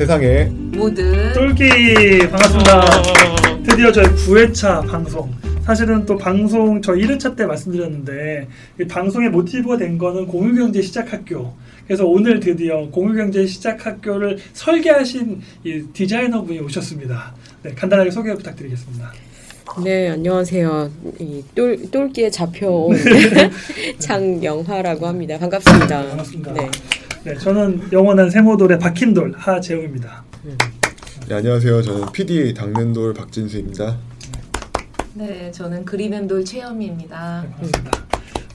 [0.00, 3.02] 세상에 모든 똘끼 반갑습니다.
[3.68, 5.30] 드디어 저희 9회차 방송.
[5.62, 8.48] 사실은 또 방송 저 1회차 때 말씀드렸는데
[8.80, 11.52] 이 방송의 모티브가 된 거는 공유경제 시작학교.
[11.86, 17.34] 그래서 오늘 드디어 공유경제 시작학교를 설계하신 이 디자이너 분이 오셨습니다.
[17.62, 19.12] 네, 간단하게 소개 부탁드리겠습니다.
[19.84, 22.96] 네 안녕하세요 이 똘, 똘끼에 잡혀온
[24.00, 26.54] 장영화라고 합니다 반갑습니다 반갑습니다.
[26.54, 26.70] 네.
[27.22, 30.24] 네, 저는 영원한 세모돌의 박힌돌 하재웅입니다.
[31.28, 31.82] 네, 안녕하세요.
[31.82, 33.98] 저는 PD 당는돌 박진수입니다.
[35.14, 37.42] 네, 저는 그리맨돌 최현미입니다.
[37.42, 38.06] 네, 반갑습니다.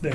[0.02, 0.12] 네,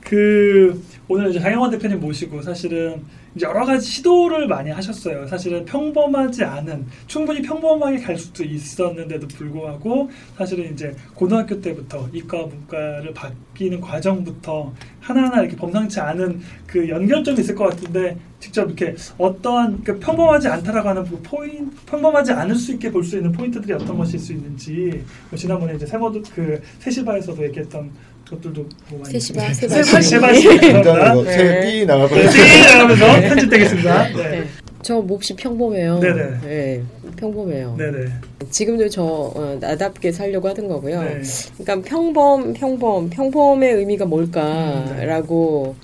[0.00, 3.04] 그 오늘 이제 장영원 대표님 모시고 사실은
[3.40, 5.26] 여러 가지 시도를 많이 하셨어요.
[5.26, 13.14] 사실은 평범하지 않은 충분히 평범하게 갈 수도 있었는데도 불구하고 사실은 이제 고등학교 때부터 이과 문과를
[13.14, 19.98] 바뀌는 과정부터 하나하나 이렇게 범상치 않은 그 연결점이 있을 것 같은데 직접 이렇게 어떠한 그
[19.98, 24.18] 평범하지 않다라고 하는 그 포인 평범하지 않을 수 있게 볼 수 있는 포인트들이 어떤 것일
[24.18, 27.90] 수 있는지 뭐 지난번에 이제 세모드 그 세시바에서도 얘기했던
[28.28, 30.00] 것들도 뭐 많이 세시바, 세시바 세시바.
[30.02, 30.72] 세시바 네.
[30.72, 31.62] 네, 뻔했어요.
[31.62, 34.08] 띠 나가면서 편집되겠습니다.
[34.08, 34.30] 네.
[34.30, 34.44] 네.
[34.82, 36.22] 저 몹시 평범해요 네네.
[36.42, 36.82] 네,
[37.16, 38.06] 평범해요 네네.
[38.50, 41.22] 지금도 저 어, 나답게 살려고 하는 거고요 네.
[41.58, 45.76] 그러니까 평범 평범 평범의 의미가 음, 뭘까라고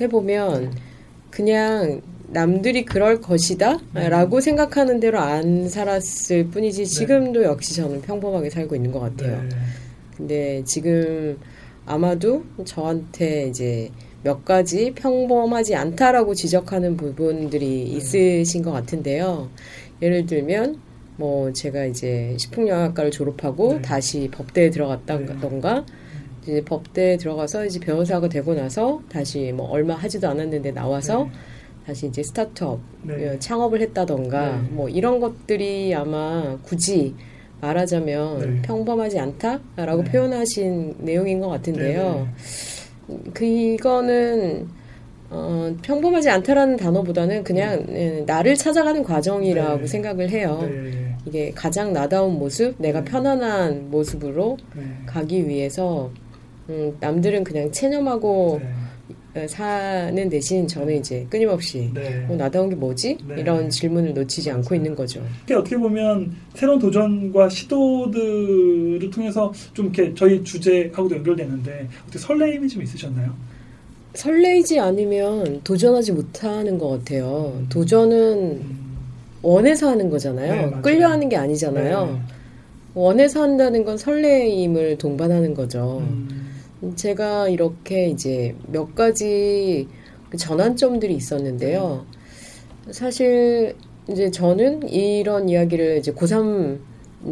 [0.00, 0.72] 해보면
[1.30, 8.74] 그냥 남들이 그럴 것이다 라고 생각하는 대로 안 살았을 뿐이지 지금도 역시 저는 평범하게 살고
[8.74, 9.48] 있는 것 같아요 네.
[10.16, 11.36] 근데 지금
[11.86, 13.90] 아마도 저한테 이제
[14.22, 19.48] 몇 가지 평범하지 않다라고 지적하는 부분들이 있으신 것 같은데요.
[20.02, 20.80] 예를 들면
[21.16, 23.82] 뭐 제가 이제 식품영양학과를 졸업하고 네.
[23.82, 25.86] 다시 법대에 들어갔다던가
[26.42, 31.28] 이제 법대에 들어가서 이제 변호사가 되고 나서 다시 뭐 얼마 하지도 않았는데 나와서
[31.86, 33.28] 다시 이제 스타트업 네.
[33.28, 34.68] 어, 창업을 했다던가 네.
[34.70, 37.14] 뭐 이런 것들이 아마 굳이
[37.60, 38.62] 말하자면 네.
[38.62, 40.10] 평범하지 않다라고 네.
[40.10, 42.28] 표현하신 내용인 것 같은데요.
[43.32, 44.68] 그 이거는
[45.28, 49.86] 어, 평범하지 않다라는 단어보다는 그냥 예, 나를 찾아가는 과정이라고 네.
[49.86, 50.68] 생각을 해요.
[50.70, 51.16] 네.
[51.26, 53.10] 이게 가장 나다운 모습, 내가 네.
[53.10, 54.82] 편안한 모습으로 네.
[55.06, 56.10] 가기 위해서
[56.68, 58.68] 음, 남들은 그냥 체념하고 네.
[59.36, 62.26] 어, 사는 대신 저는 이제 끊임없이 네.
[62.28, 63.18] 어, 나다운 게 뭐지?
[63.28, 63.40] 네.
[63.40, 65.22] 이런 질문을 놓치지 않고 있는 거죠.
[65.50, 73.34] 어떻게 보면 새로운 도전과 시도들을 통해서 좀 이렇게 저희 주제하고도 연결되는데 어떻게 설레임이 좀 있으셨나요?
[74.14, 77.62] 설레이지 않으면 도전하지 못하는 것 같아요.
[77.68, 78.16] 도전은
[78.62, 78.86] 음.
[79.42, 80.70] 원해서 하는 거잖아요.
[80.70, 80.76] 네.
[80.80, 82.18] 끌려 하는 게 아니잖아요.
[82.94, 86.02] 원해서 한다는 건 설레임을 동반하는 거죠.
[86.08, 86.45] 음.
[86.94, 89.88] 제가 이렇게 이제 몇 가지
[90.30, 92.06] 그 전환점들이 있었는데요.
[92.90, 93.74] 사실
[94.08, 96.78] 이제 저는 이런 이야기를 이제 고3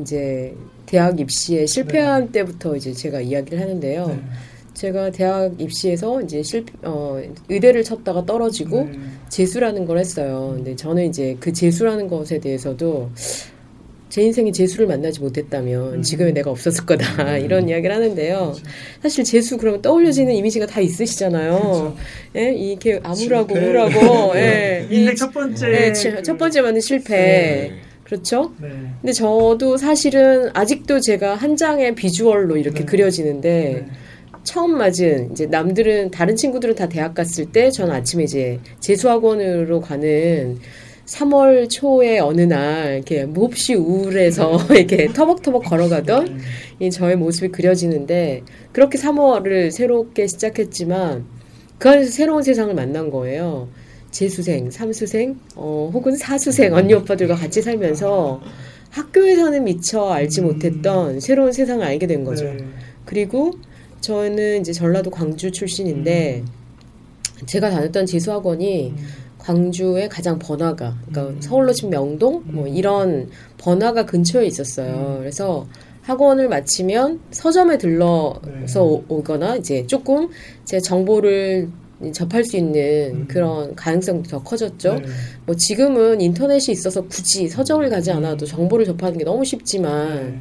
[0.01, 0.55] 이제
[0.87, 4.07] 대학 입시에 실패한 때부터 이제 제가 이야기를 하는데요.
[4.07, 4.21] 네.
[4.75, 8.99] 제가 대학 입시에서 이제 실 어, 의대를 쳤다가 떨어지고 네.
[9.29, 10.53] 재수라는 걸 했어요.
[10.57, 13.11] 근데 저는 이제 그 재수라는 것에 대해서도
[14.15, 16.03] 제 인생에 재수를 만나지 못했다면 음.
[16.03, 18.53] 지금의 내가 없었을 거다 이런 이야기를 하는데요.
[18.53, 18.63] 그렇죠.
[19.03, 21.51] 사실 재수 그러면 떠올려지는 이미지가 다 있으시잖아요.
[21.59, 21.97] 그렇죠.
[22.37, 23.67] 예, 이렇게 암울하고 실패.
[23.67, 27.73] 우울하고 예, 이- 인생 첫 번째 예, 치- 첫 번째 만은 실패.
[28.05, 28.53] 그렇죠?
[28.63, 28.69] 네.
[29.01, 32.85] 근데 저도 사실은 아직도 제가 한 장의 비주얼로 이렇게 네.
[32.87, 33.87] 그려지는데 네.
[34.45, 40.59] 처음 맞은 이제 남들은 다른 친구들은 다 대학 갔을 때 저는 아침에 이제 재수학원으로 가는
[41.07, 46.41] 3월 초에 어느 날 이렇게 몹시 우울해서 이렇게 터벅터벅 걸어가던
[46.81, 48.43] 이 저의 모습이 그려지는데
[48.73, 51.27] 그렇게 3월을 새롭게 시작했지만
[51.79, 53.69] 그 안에서 새로운 세상을 만난 거예요.
[54.11, 58.41] 재수생, 삼수생, 어, 혹은 사수생 언니 오빠들과 같이 살면서
[58.91, 60.47] 학교에서는 미처 알지 음.
[60.47, 62.45] 못했던 새로운 세상을 알게 된 거죠.
[62.45, 62.59] 네.
[63.05, 63.51] 그리고
[64.01, 66.45] 저는 이제 전라도 광주 출신인데
[67.47, 69.24] 제가 다녔던 재수학원이 음.
[69.45, 71.41] 광주의 가장 번화가, 그러니까 음.
[71.41, 72.69] 서울로 치면 명동 뭐 음.
[72.69, 75.17] 이런 번화가 근처에 있었어요.
[75.17, 75.19] 음.
[75.19, 75.67] 그래서
[76.01, 78.79] 학원을 마치면 서점에 들러서 네.
[78.79, 80.31] 오- 오거나 이제 조금
[80.65, 81.69] 제 정보를
[82.13, 83.25] 접할 수 있는 음.
[83.29, 84.95] 그런 가능성도 더 커졌죠.
[84.95, 85.03] 네.
[85.45, 90.41] 뭐 지금은 인터넷이 있어서 굳이 서점을 가지 않아도 정보를 접하는 게 너무 쉽지만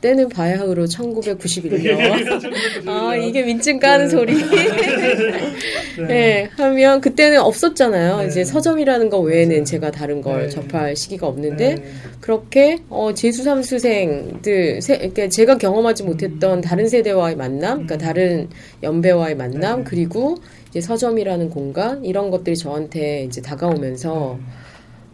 [0.00, 2.48] 때는 바야흐로 1991년.
[2.88, 4.10] 아 이게 민증 까는 네.
[4.10, 4.34] 소리.
[6.08, 8.18] 네, 하면 그때는 없었잖아요.
[8.18, 8.26] 네.
[8.26, 9.64] 이제 서점이라는 거 외에는.
[9.64, 10.48] 제가 다른 걸 네.
[10.48, 11.84] 접할 시기가 없는데 네.
[12.20, 17.98] 그렇게 어, 재수 삼수생들, 세, 그러니까 제가 경험하지 못했던 다른 세대와의 만남, 그러니까 음.
[17.98, 18.48] 다른
[18.82, 19.84] 연배와의 만남, 네.
[19.84, 20.36] 그리고
[20.70, 24.38] 이제 서점이라는 공간 이런 것들이 저한테 이제 다가오면서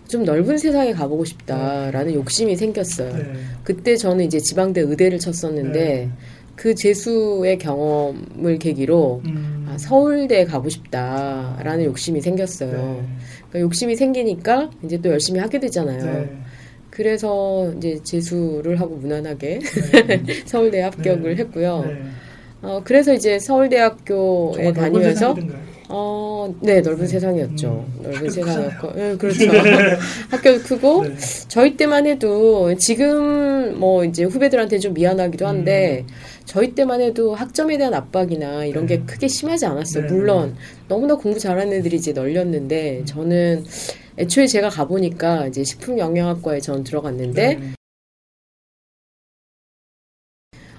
[0.08, 3.12] 좀 넓은 세상에 가보고 싶다라는 욕심이 생겼어요.
[3.16, 3.32] 네.
[3.62, 6.10] 그때 저는 이제 지방대 의대를 쳤었는데 네.
[6.56, 9.66] 그 재수의 경험을 계기로 음.
[9.68, 12.70] 아, 서울대에 가고 싶다라는 욕심이 생겼어요.
[12.70, 13.04] 네.
[13.48, 16.04] 그러니까 욕심이 생기니까 이제 또 열심히 하게 되잖아요.
[16.04, 16.30] 네.
[16.90, 19.58] 그래서 이제 재수를 하고 무난하게
[20.06, 20.22] 네.
[20.46, 21.42] 서울대 에 합격을 네.
[21.42, 21.84] 했고요.
[21.86, 22.02] 네.
[22.62, 25.34] 어, 그래서 이제 서울대학교에 다니면서?
[25.88, 27.06] 어, 네, 넓은 네.
[27.06, 27.86] 세상이었죠.
[27.86, 28.02] 음.
[28.02, 29.52] 넓은 학교도 세상이었고, 예, 그렇죠.
[29.52, 29.96] 네.
[30.30, 31.14] 학교도 크고, 네.
[31.48, 36.04] 저희 때만 해도 지금 뭐 이제 후배들한테 좀 미안하기도 한데
[36.44, 39.06] 저희 때만 해도 학점에 대한 압박이나 이런 게 음.
[39.06, 39.12] 네.
[39.12, 40.06] 크게 심하지 않았어요.
[40.06, 40.12] 네.
[40.12, 40.56] 물론
[40.88, 43.04] 너무나 공부 잘하는 애들이 이제 널렸는데 음.
[43.04, 43.64] 저는
[44.18, 47.74] 애초에 제가 가보니까 이제 식품영양학과에 전 들어갔는데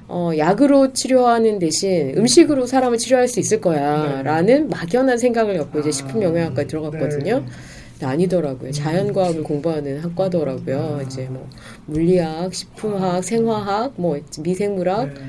[0.08, 3.62] 어, 약으로 치료하는 대신 음식으로 사람을 치료할 수 있을 네.
[3.62, 7.40] 거야라는 막연한 생각을 갖고 이제 아, 식품영양학과에 들어갔거든요.
[7.40, 8.06] 네.
[8.06, 8.72] 아니더라고요.
[8.72, 10.98] 자연과학을 공부하는 학과더라고요.
[11.00, 11.02] 아.
[11.02, 11.48] 이제 뭐
[11.86, 15.14] 물리학, 식품학, 생화학, 뭐 미생물학.
[15.14, 15.22] 네.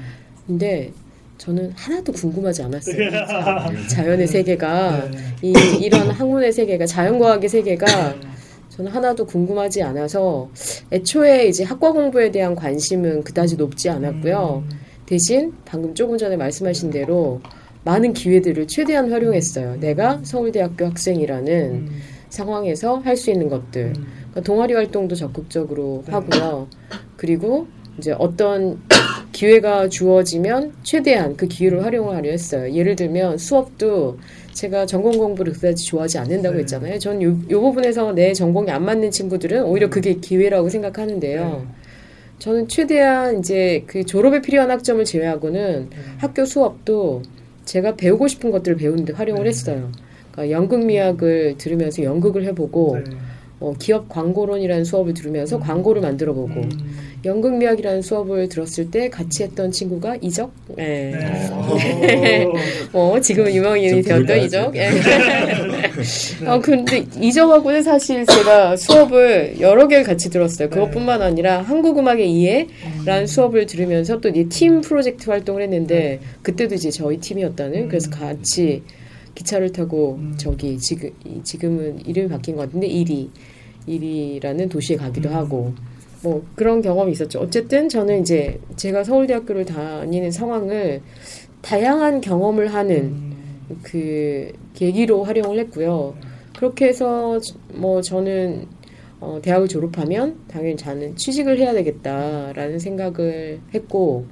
[0.46, 0.92] 근데
[1.38, 2.96] 저는 하나도 궁금하지 않았어요.
[2.96, 3.86] 네.
[3.88, 5.18] 자연의 세계가 네.
[5.42, 8.14] 이 이런 학문의 세계가 자연과학의 세계가
[8.76, 10.50] 저는 하나도 궁금하지 않아서
[10.92, 14.64] 애초에 이제 학과 공부에 대한 관심은 그다지 높지 않았고요.
[14.68, 14.78] 음.
[15.06, 17.40] 대신 방금 조금 전에 말씀하신 대로
[17.84, 19.76] 많은 기회들을 최대한 활용했어요.
[19.80, 21.88] 내가 서울대학교 학생이라는 음.
[22.28, 23.92] 상황에서 할 수 있는 것들.
[23.96, 24.06] 음.
[24.30, 26.12] 그러니까 동아리 활동도 적극적으로 네.
[26.12, 26.68] 하고요.
[27.16, 27.66] 그리고
[27.98, 28.78] 이제 어떤
[29.36, 32.72] 기회가 주어지면 최대한 그 기회를 활용하려 했어요.
[32.72, 34.16] 예를 들면 수업도
[34.54, 36.60] 제가 전공 공부를 그다지 좋아하지 않는다고 네.
[36.60, 36.98] 했잖아요.
[36.98, 41.44] 전 요, 요 부분에서 내 전공이 안 맞는 친구들은 오히려 그게 기회라고 생각하는데요.
[41.44, 41.74] 네.
[42.38, 45.96] 저는 최대한 이제 그 졸업에 필요한 학점을 제외하고는 네.
[46.16, 47.20] 학교 수업도
[47.66, 49.50] 제가 배우고 싶은 것들을 배우는데 활용을 네.
[49.50, 49.92] 했어요.
[50.32, 53.16] 그러니까 연극 미학을 들으면서 연극을 해보고 네.
[53.58, 55.62] 어, 기업 광고론이라는 수업을 들으면서 음.
[55.62, 56.70] 광고를 만들어 보고 음.
[57.24, 60.52] 연극미학이라는 수업을 들었을 때 같이 했던 친구가 이적.
[60.78, 60.84] 예.
[60.84, 62.48] 네.
[62.92, 64.44] 어, 지금은 유명인이 좀 되었던.
[64.44, 64.76] 이적.
[64.76, 64.90] 예.
[66.46, 70.68] 어, 근데 이적하고는 사실 제가 수업을 여러 개를 같이 들었어요.
[70.68, 78.10] 그것뿐만 아니라 한국음악의 이해라는 수업을 들으면서 또이팀 프로젝트 활동을 했는데 그때도 이제 저희 팀이었다는 그래서
[78.10, 78.82] 같이
[79.36, 80.34] 기차를 타고 음.
[80.36, 83.30] 저기 지금 이- 지금은 이름이 바뀐 것 같은데 이리
[83.86, 85.34] 이리라는 도시에 가기도 음.
[85.34, 85.72] 하고
[86.22, 87.38] 뭐 그런 경험이 있었죠.
[87.38, 91.00] 어쨌든 저는 이제 제가 서울대학교를 다니는 상황을
[91.62, 93.36] 다양한 경험을 하는 음.
[93.82, 96.14] 그 계기로 활용을 했고요.
[96.56, 97.38] 그렇게 해서
[97.74, 98.66] 뭐 저는
[99.20, 104.26] 어, 대학을 졸업하면 당연히 저는 취직을 해야 되겠다라는 생각을 했고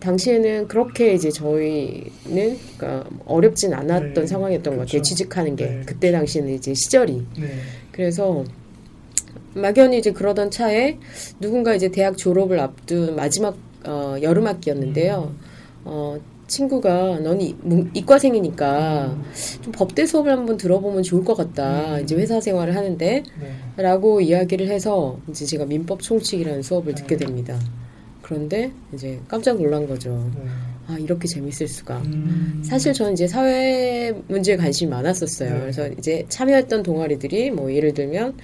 [0.00, 4.86] 당시에는 그렇게 이제 저희는 그러니까 어렵진 않았던 네, 상황이었던 것 같아요.
[4.92, 5.02] 그렇죠.
[5.02, 5.82] 취직하는 게 네.
[5.84, 7.48] 그때 당시에는 이제 시절이 네.
[7.90, 8.44] 그래서
[9.54, 10.98] 막연히 이제 그러던 차에
[11.40, 15.32] 누군가 이제 대학 졸업을 앞둔 마지막 어, 여름 학기였는데요.
[15.84, 19.16] 어, 친구가 넌 이, 문- 이과생이니까
[19.62, 21.96] 좀 법대 수업을 한번 들어보면 좋을 것 같다.
[21.96, 22.02] 음.
[22.04, 23.82] 이제 회사 생활을 하는데 네.
[23.82, 27.26] 라고 이야기를 해서 이제 제가 민법 총칙이라는 수업을 듣게 네.
[27.26, 27.58] 됩니다.
[28.28, 30.30] 그런데 이제 깜짝 놀란 거죠.
[30.36, 30.42] 네.
[30.86, 31.96] 아, 이렇게 재밌을 수가.
[31.98, 32.62] 음.
[32.62, 35.50] 사실 저는 이제 사회 문제에 관심이 많았었어요.
[35.50, 35.60] 네.
[35.60, 38.36] 그래서 이제 참여했던 동아리들이 뭐 예를 들면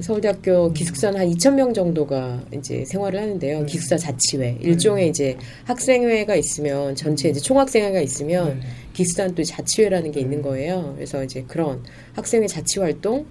[0.00, 3.60] 서울대학교 기숙사는 한 2,000명 정도가 이제 생활을 하는데요.
[3.60, 3.66] 네.
[3.66, 4.58] 기숙사 자치회.
[4.62, 8.66] 일종의 이제 학생회가 있으면 전체 이제 총학생회가 있으면 네.
[8.94, 10.94] 기숙사는 또 자치회라는 게 있는 거예요.
[10.94, 11.82] 그래서 이제 그런
[12.14, 13.26] 학생회 자치 활동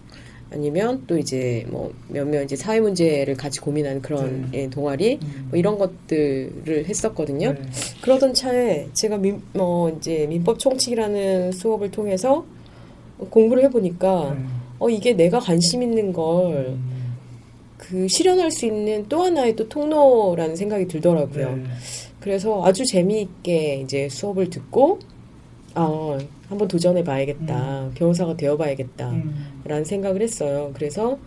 [0.51, 5.48] 아니면 또 이제 뭐 몇몇 이제 사회 문제를 같이 고민하는 그런 예, 동아리 음.
[5.50, 7.54] 뭐 이런 것들을 했었거든요.
[7.54, 7.62] 네.
[8.01, 12.46] 그러던 차에 제가 민, 뭐 이제 민법 총칙이라는 수업을 통해서
[13.30, 14.46] 공부를 해보니까 네.
[14.80, 16.75] 어 이게 내가 관심 있는 걸그
[17.94, 18.08] 음.
[18.08, 21.56] 실현할 수 있는 또 하나의 또 통로라는 생각이 들더라고요.
[21.58, 21.63] 네.
[22.22, 25.00] 그래서 아주 재미있게 이제 수업을 듣고
[25.75, 27.89] 어, 한번 도전해 봐야겠다.
[27.96, 29.10] 변호사가 되어 봐야겠다.
[29.12, 29.62] 음.
[29.66, 30.72] 라는 생각을 했어요.
[30.74, 31.18] 그래서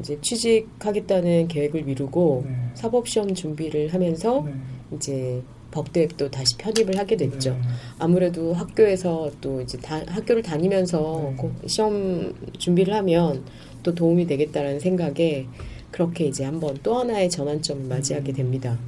[0.00, 2.56] 이제 취직하겠다는 계획을 미루고 네.
[2.74, 4.52] 사법시험 준비를 하면서 네.
[4.96, 7.50] 이제 법대에 또 다시 편입을 하게 됐죠.
[7.50, 7.60] 네.
[7.98, 11.36] 아무래도 학교에서 또 이제 다, 학교를 다니면서 네.
[11.36, 13.44] 고- 시험 준비를 하면
[13.82, 15.46] 또 도움이 되겠다라는 생각에
[15.90, 18.36] 그렇게 이제 한번 또 하나의 전환점을 맞이하게 음.
[18.36, 18.78] 됩니다.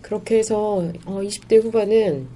[0.00, 2.26] 그렇게 해서 어, 20대 후반은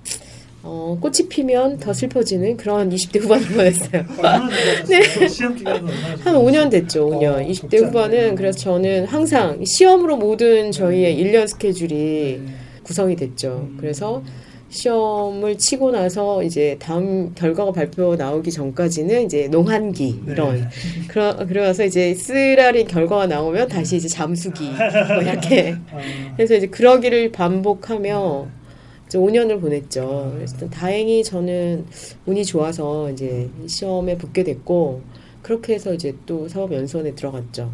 [0.64, 4.04] 어, 꽃이 피면 더 슬퍼지는 그런 20대 후반을 보냈어요.
[4.16, 4.48] 얼마나
[4.86, 5.28] 되셨어요?
[5.28, 7.34] 시험 기간은 얼마나 한 5년 됐죠, 5년.
[7.34, 8.34] 어, 20대 좁지 후반은 않네요.
[8.36, 12.54] 그래서 저는 항상 시험으로 모든 저희의 1년 스케줄이 네.
[12.84, 13.68] 구성이 됐죠.
[13.70, 13.76] 음.
[13.80, 14.22] 그래서
[14.72, 20.32] 시험을 치고 나서 이제 다음 결과가 발표 나오기 전까지는 이제 농한기 네.
[20.32, 20.70] 이런
[21.08, 24.70] 그러 그러면서 이제 쓰라리 결과가 나오면 다시 이제 잠수기
[25.12, 25.98] 뭐 이렇게 아,
[26.36, 28.46] 그래서 이제 그러기를 반복하며
[29.12, 30.32] 이제 5년을 보냈죠.
[30.34, 31.84] 그래서 다행히 저는
[32.24, 35.02] 운이 좋아서 이제 시험에 붙게 됐고
[35.42, 37.70] 그렇게 해서 이제 또 사법연수원에 들어갔죠.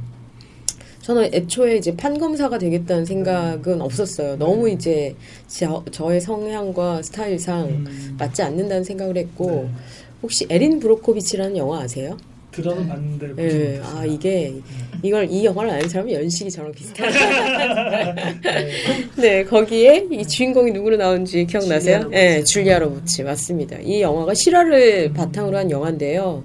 [1.00, 4.36] 저는 애초에 이제 판검사가 되겠다는 생각은 없었어요.
[4.36, 5.14] 너무 이제
[5.46, 8.16] 저, 저의 성향과 스타일상 음.
[8.18, 9.70] 맞지 않는다는 생각을 했고 네.
[10.22, 12.16] 혹시 에린 브로코비치라는 영화 아세요?
[12.50, 13.98] 들어는 봤는데 보진 예, 못했어요.
[13.98, 14.54] 아 이게
[15.02, 17.10] 이걸 이 영화를 아는 사람은 연식이 저랑 비슷한.
[19.16, 22.08] 네, 거기에 이 주인공이 누구로 나온지 기억나세요?
[22.08, 22.42] 네.
[22.44, 23.78] 줄리아 로버츠 맞습니다.
[23.80, 26.44] 이 영화가 실화를 바탕으로 한 영화인데요.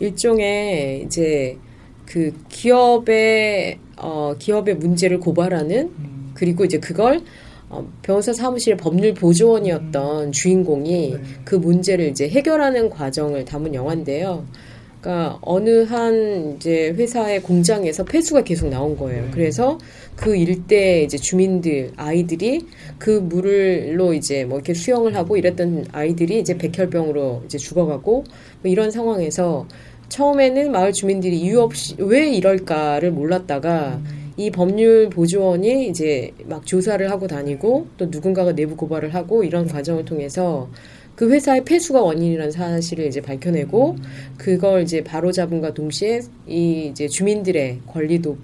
[0.00, 1.56] 일종의 이제
[2.04, 6.30] 그 기업의 어 기업의 문제를 고발하는 음.
[6.34, 7.22] 그리고 이제 그걸
[7.70, 11.20] 어, 변호사 사무실의 법률 보조원이었던 주인공이 네.
[11.44, 14.46] 그 문제를 이제 해결하는 과정을 담은 영화인데요.
[15.00, 19.24] 그러니까 어느 한 이제 회사의 공장에서 폐수가 계속 나온 거예요.
[19.24, 19.30] 네.
[19.32, 19.78] 그래서
[20.16, 22.66] 그 일대 이제 주민들 아이들이
[22.98, 28.24] 그 물로 이제 뭐 이렇게 수영을 하고 이랬던 아이들이 이제 백혈병으로 이제 죽어가고
[28.62, 29.66] 뭐 이런 상황에서
[30.08, 34.00] 처음에는 마을 주민들이 이유 없이 왜 이럴까를 몰랐다가
[34.36, 40.04] 이 법률 보조원이 이제 막 조사를 하고 다니고 또 누군가가 내부 고발을 하고 이런 과정을
[40.04, 40.68] 통해서
[41.18, 43.96] 그 회사의 폐수가 원인이라는 사실을 이제 밝혀내고
[44.36, 48.38] 그걸 이제 바로 잡음과 동시에 이 이제 주민들의 권리도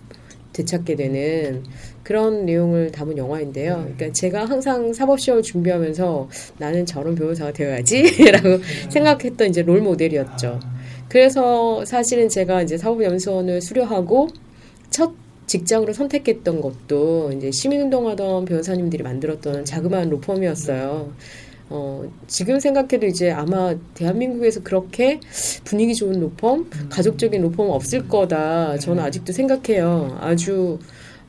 [0.52, 1.62] 되찾게 되는
[2.02, 3.74] 그런 내용을 담은 영화인데요.
[3.76, 6.28] 그러니까 제가 항상 사법시험을 준비하면서
[6.58, 8.58] 나는 저런 변호사가 되어야지라고
[8.90, 10.58] 생각했던 이제 롤 모델이었죠.
[11.08, 14.30] 그래서 사실은 제가 이제 사법연수원을 수료하고
[14.90, 15.12] 첫
[15.46, 21.12] 직장으로 선택했던 것도 이제 시민운동하던 변호사님들이 만들었던 자그마한 로펌이었어요.
[21.70, 25.20] 어, 지금 생각해도 이제 아마 대한민국에서 그렇게
[25.64, 28.78] 분위기 좋은 로펌, 가족적인 로펌 없을 거다.
[28.78, 30.18] 저는 아직도 생각해요.
[30.20, 30.78] 아주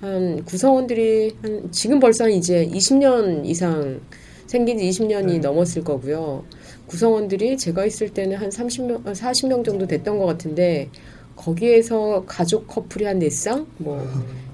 [0.02, 4.02] 한 구성원들이 한 지금 벌써 한 이제 20년 이상
[4.46, 5.40] 생긴 지 20년이 네.
[5.40, 6.44] 넘었을 거고요.
[6.88, 10.90] 구성원들이 제가 있을 때는 한 30명, 40명 정도 됐던 것 같은데
[11.36, 13.66] 거기에서 가족 커플이 한 4쌍?
[13.78, 14.08] 뭐,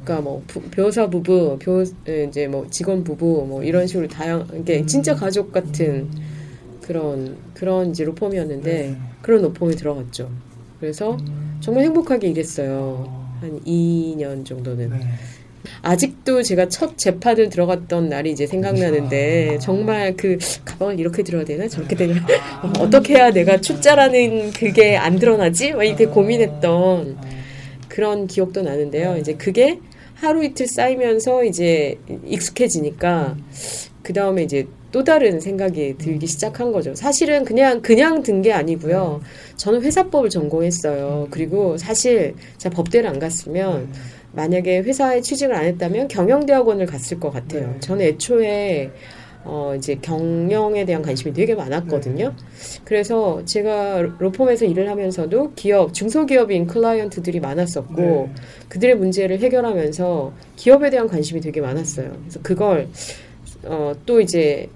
[0.03, 4.47] 그니까 뭐, 부- 변호사 부부, 변, 에, 이제 뭐, 직원 부부, 뭐, 이런 식으로 다양,
[4.59, 6.09] 이게 진짜 가족 같은
[6.81, 8.97] 그런, 그런 이제 로펌이었는데, 네.
[9.21, 10.29] 그런 로펌에 들어갔죠.
[10.79, 11.17] 그래서
[11.59, 13.21] 정말 행복하게 일했어요.
[13.41, 14.89] 한 2년 정도는.
[14.89, 14.97] 네.
[15.83, 19.59] 아직도 제가 첫 재판을 들어갔던 날이 이제 생각나는데 아.
[19.59, 22.15] 정말 그 가방을 이렇게 들어야 되나 저렇게 되나
[22.63, 25.73] 어, 어떻게 해야 내가 출자라는 그게 안 드러나지?
[25.73, 27.17] 막 이렇게 고민했던
[27.87, 29.17] 그런 기억도 나는데요.
[29.19, 29.79] 이제 그게
[30.21, 33.35] 하루 이틀 쌓이면서 이제 익숙해지니까
[34.03, 36.93] 그 다음에 이제 또 다른 생각이 들기 시작한 거죠.
[36.93, 39.21] 사실은 그냥 그냥 든 게 아니고요.
[39.55, 41.27] 저는 회사법을 전공했어요.
[41.31, 43.91] 그리고 사실 제가 법대를 안 갔으면
[44.33, 47.67] 만약에 회사에 취직을 안 했다면 경영대학원을 갔을 것 같아요.
[47.73, 47.79] 네.
[47.79, 48.91] 저는 애초에
[49.43, 52.33] 어 이제 경영에 대한 관심이 되게 많았거든요.
[52.83, 58.29] 그래서 제가 로펌에서 일을 하면서도 기업 중소기업인 클라이언트들이 많았었고 네.
[58.69, 62.11] 그들의 문제를 해결하면서 기업에 대한 관심이 되게 많았어요.
[62.21, 62.87] 그래서 그걸
[63.63, 64.69] 어, 또 이제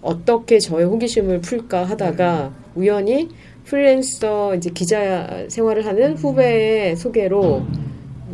[0.00, 3.28] 어떻게 저의 호기심을 풀까 하다가 우연히
[3.64, 7.64] 프리랜서 이제 기자 생활을 하는 후배의 소개로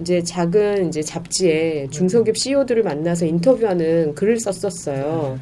[0.01, 5.39] 이제 작은 이제 잡지에 중소기업 CEO들을 만나서 인터뷰하는 글을 썼었어요.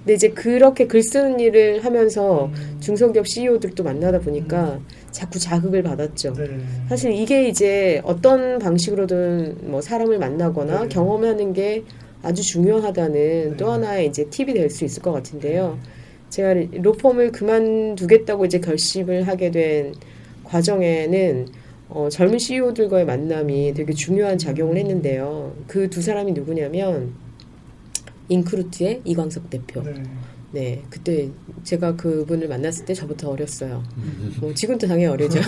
[0.00, 4.80] 근데 이제 그렇게 글 쓰는 일을 하면서 중소기업 CEO들도 만나다 보니까
[5.10, 6.32] 자꾸 자극을 받았죠.
[6.34, 6.48] 네.
[6.88, 10.88] 사실 이게 이제 어떤 방식으로든 뭐 사람을 만나거나 네.
[10.88, 11.84] 경험하는 게
[12.22, 15.78] 아주 중요하다는 또 하나의 이제 팁이 될 수 있을 것 같은데요.
[16.30, 19.94] 제가 로펌을 그만두겠다고 이제 결심을 하게 된
[20.44, 21.46] 과정에는
[21.88, 25.52] 어, 젊은 CEO들과의 만남이 되게 중요한 작용을 했는데요.
[25.66, 27.12] 그 두 사람이 누구냐면
[28.30, 29.82] 인크루트의 이광석 대표.
[29.82, 30.02] 네.
[30.52, 31.28] 네, 그때
[31.62, 33.84] 제가 그분을 만났을 때 저부터 어렸어요.
[34.40, 35.40] 뭐 지금도 당연히 어리죠.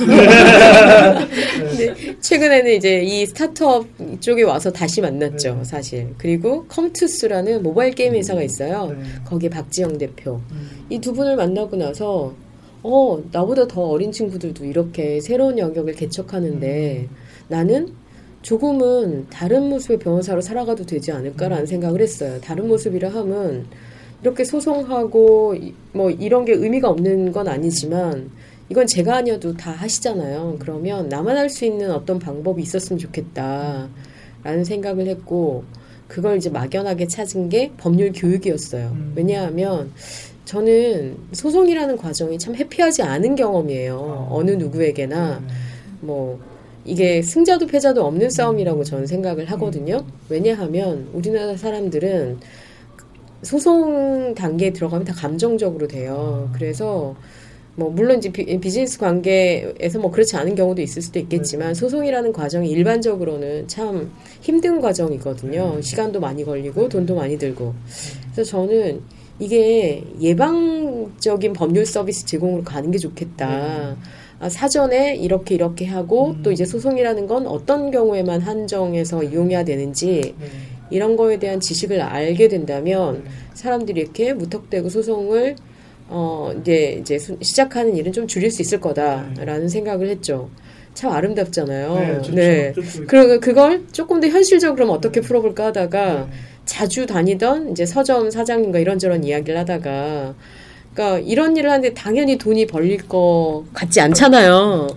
[1.59, 3.89] 근데 최근에는 이제 이 스타트업
[4.21, 5.65] 쪽에 와서 다시 만났죠, 네.
[5.65, 6.15] 사실.
[6.19, 8.95] 그리고 컴투스라는 모바일 게임 회사가 있어요.
[8.97, 9.03] 네.
[9.25, 10.41] 거기에 박지영 대표.
[10.53, 10.87] 음.
[10.89, 12.33] 이두 분을 만나고 나서
[12.85, 17.09] 어 나보다 더 어린 친구들도 이렇게 새로운 영역을 개척하는데
[17.49, 17.93] 나는
[18.43, 22.41] 조금은 다른 모습의 변호사로 살아가도 되지 않을까라는 생각을 했어요.
[22.41, 23.65] 다른 모습이라 함은
[24.23, 28.31] 이렇게 소송하고 이- 뭐 이런 게 의미가 없는 건 아니지만
[28.69, 30.57] 이건 제가 아니어도 다 하시잖아요.
[30.59, 35.65] 그러면 나만 할 수 있는 어떤 방법이 있었으면 좋겠다라는 생각을 했고
[36.09, 38.89] 그걸 이제 막연하게 찾은 게 법률 교육이었어요.
[38.93, 39.13] 음.
[39.17, 39.91] 왜냐하면
[40.45, 43.97] 저는 소송이라는 과정이 참 해피하지 않은 경험이에요.
[43.97, 44.29] 어.
[44.31, 45.53] 어느 누구에게나 네.
[46.01, 46.39] 뭐
[46.85, 49.99] 이게 승자도 패자도 없는 싸움이라고 저는 생각을 하거든요.
[49.99, 50.13] 음.
[50.29, 52.39] 왜냐하면 우리나라 사람들은
[53.43, 56.49] 소송 단계에 들어가면 다 감정적으로 돼요.
[56.51, 56.57] 아.
[56.57, 57.15] 그래서
[57.75, 61.75] 뭐 물론 이제 비, 비즈니스 관계에서 뭐 그렇지 않은 경우도 있을 수도 있겠지만 네.
[61.75, 65.77] 소송이라는 과정이 일반적으로는 참 힘든 과정이거든요.
[65.77, 65.83] 네.
[65.83, 67.75] 시간도 많이 걸리고 돈도 많이 들고.
[68.33, 69.01] 그래서 저는
[69.39, 73.97] 이게 예방적인 법률 서비스 제공으로 가는 게 좋겠다.
[74.43, 76.43] 아, 사전에 이렇게 이렇게 하고 음.
[76.43, 80.47] 또 이제 소송이라는 건 어떤 경우에만 한정해서 이용해야 되는지 네.
[80.91, 83.31] 이런 거에 대한 지식을 알게 된다면 네.
[83.55, 85.55] 사람들이 이렇게 무턱대고 소송을
[86.09, 90.51] 어 이제 이제 수- 시작하는 일은 좀 줄일 수 있을 거다라는 생각을 했죠.
[90.93, 91.95] 참 아름답잖아요.
[91.95, 92.35] 네, 좋죠.
[92.35, 92.73] 네.
[92.73, 95.27] 뜻도 그리고 그걸 조금 더 현실적으로 그럼 어떻게 네.
[95.29, 96.27] 풀어볼까 하다가 네.
[96.65, 100.35] 자주 다니던 이제 서점 사장님과 이런저런 이야기를 하다가
[100.95, 104.89] 그러니까 이런 일을 하는데 당연히 돈이 벌릴 것 같지 않잖아요.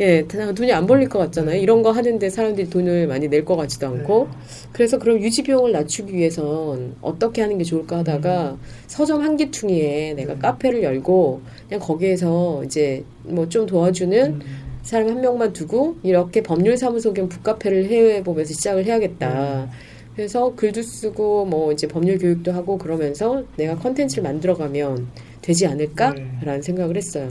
[0.00, 1.58] 예, 다- 돈이 안 벌릴 것 같잖아요.
[1.58, 4.28] 이런 거 하는데 사람들이 돈을 많이 낼 것 같지도 않고.
[4.72, 10.34] 그래서 그럼 유지 비용을 낮추기 위해선 어떻게 하는 게 좋을까 하다가 서점 한 기퉁이에 내가
[10.34, 10.38] 네.
[10.40, 14.40] 카페를 열고 그냥 거기에서 이제 뭐 좀 도와주는 음.
[14.82, 19.68] 사람 한 명만 두고 이렇게 법률사무소 겸 북카페를 해보면서 시작을 해야겠다.
[20.14, 25.06] 그래서 글도 쓰고 뭐 이제 법률 교육도 하고 그러면서 내가 컨텐츠를 만들어가면
[25.46, 27.28] 되지 않을까라는 생각을 했어요.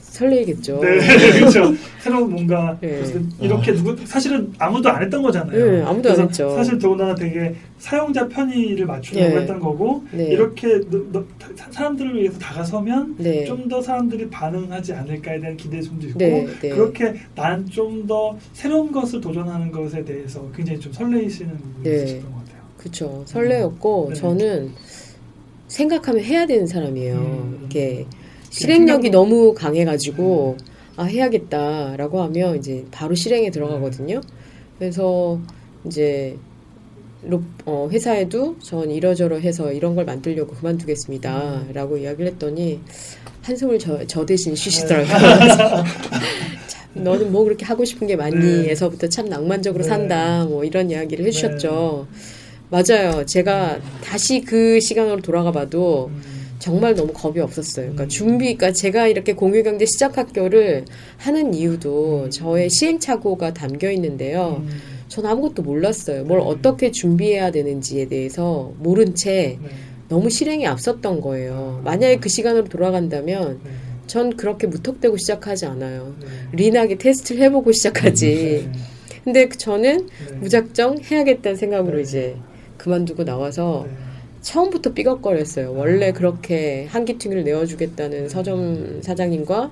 [0.00, 0.80] 설레이겠죠.
[0.80, 0.98] 네,
[1.40, 1.74] 그렇죠.
[2.00, 3.02] 새로운 뭔가 네.
[3.40, 5.70] 이렇게 누구 사실은 아무도 안 했던 거잖아요.
[5.72, 6.54] 네, 아무도 안 했죠.
[6.54, 9.40] 사실 더군다나 되게 사용자 편의를 맞추려고 네.
[9.40, 10.24] 했던 거고 네.
[10.24, 11.24] 이렇게 너- 너-
[11.56, 13.44] 사- 사람들을 위해서 다가서면 네.
[13.44, 16.68] 좀더 사람들이 반응하지 않을까에 대한 기대심도 있고 네, 네.
[16.70, 21.94] 그렇게 난 좀 더 새로운 것을 도전하는 것에 대해서 굉장히 좀 설레이시는 부분이 네.
[22.04, 22.62] 있으셨던 것 같아요.
[22.76, 23.22] 그쵸.
[23.26, 24.14] 설레였고, 네.
[24.16, 24.70] 저는
[25.76, 27.14] 생각하면 해야 되는 사람이에요.
[27.14, 27.62] 음.
[27.66, 28.04] 이게
[28.50, 30.58] 실행력이 생각도- 너무 강해가지고,
[30.96, 34.20] 아, 해야겠다라고 하면 이제 바로 실행에 들어가거든요.
[34.78, 35.40] 그래서
[35.86, 36.36] 이제,
[37.24, 41.64] 로- 어, 회사에도 전 이러저러 해서 이런 걸 만들려고 그만두겠습니다.
[41.72, 42.80] 라고 이야기를 했더니,
[43.42, 45.06] 한숨을 저, 저 대신 쉬시더라고요.
[46.68, 48.36] 참, 너는 뭐 그렇게 하고 싶은 게 많니?
[48.64, 48.70] 네.
[48.72, 49.88] 에서부터 참 낭만적으로 네.
[49.88, 50.44] 산다.
[50.44, 52.06] 뭐 이런 이야기를 해주셨죠.
[52.72, 53.26] 맞아요.
[53.26, 56.22] 제가 다시 그 시간으로 돌아가 봐도 음.
[56.58, 57.92] 정말 너무 겁이 없었어요.
[57.92, 58.08] 그러니까 음.
[58.08, 60.86] 준비, 그러니까 제가 이렇게 공유경제 시작학교를
[61.18, 62.30] 하는 이유도 음.
[62.30, 64.62] 저의 시행착오가 담겨 있는데요.
[64.66, 64.80] 음.
[65.08, 66.24] 전 아무것도 몰랐어요.
[66.24, 66.46] 뭘 네.
[66.46, 69.68] 어떻게 준비해야 되는지에 대해서 모른 채 네.
[70.08, 71.82] 너무 실행이 앞섰던 거예요.
[71.84, 73.70] 만약에 그 시간으로 돌아간다면 네.
[74.06, 76.14] 전 그렇게 무턱대고 시작하지 않아요.
[76.20, 76.26] 네.
[76.52, 78.70] 린하게 테스트를 해보고 시작하지.
[78.72, 78.78] 네.
[79.24, 80.34] 근데 저는 네.
[80.36, 82.02] 무작정 해야겠다는 생각으로 네.
[82.02, 82.36] 이제
[82.82, 83.94] 그만두고 나와서 네.
[84.40, 85.72] 처음부터 삐걱거렸어요.
[85.72, 89.70] 원래 그렇게 한기퉁이를 내어주겠다는 서점 사장님과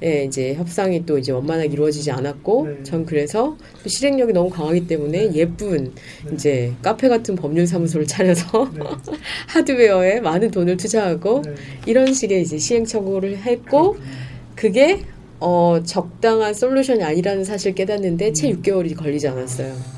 [0.00, 0.08] 네.
[0.08, 2.82] 예, 이제 협상이 또 이제 원만하게 이루어지지 않았고, 네.
[2.82, 5.92] 전 그래서 또 실행력이 너무 강하기 때문에 예쁜
[6.24, 6.32] 네.
[6.32, 8.80] 이제 카페 같은 법률 사무소를 차려서 네.
[9.48, 11.54] 하드웨어에 많은 돈을 투자하고 네.
[11.84, 13.98] 이런 식의 이제 시행착오를 했고,
[14.54, 15.02] 그게
[15.40, 18.62] 어, 적당한 솔루션이 아니라는 사실 깨닫는데 채 음.
[18.62, 19.95] 6개월이 걸리지 않았어요.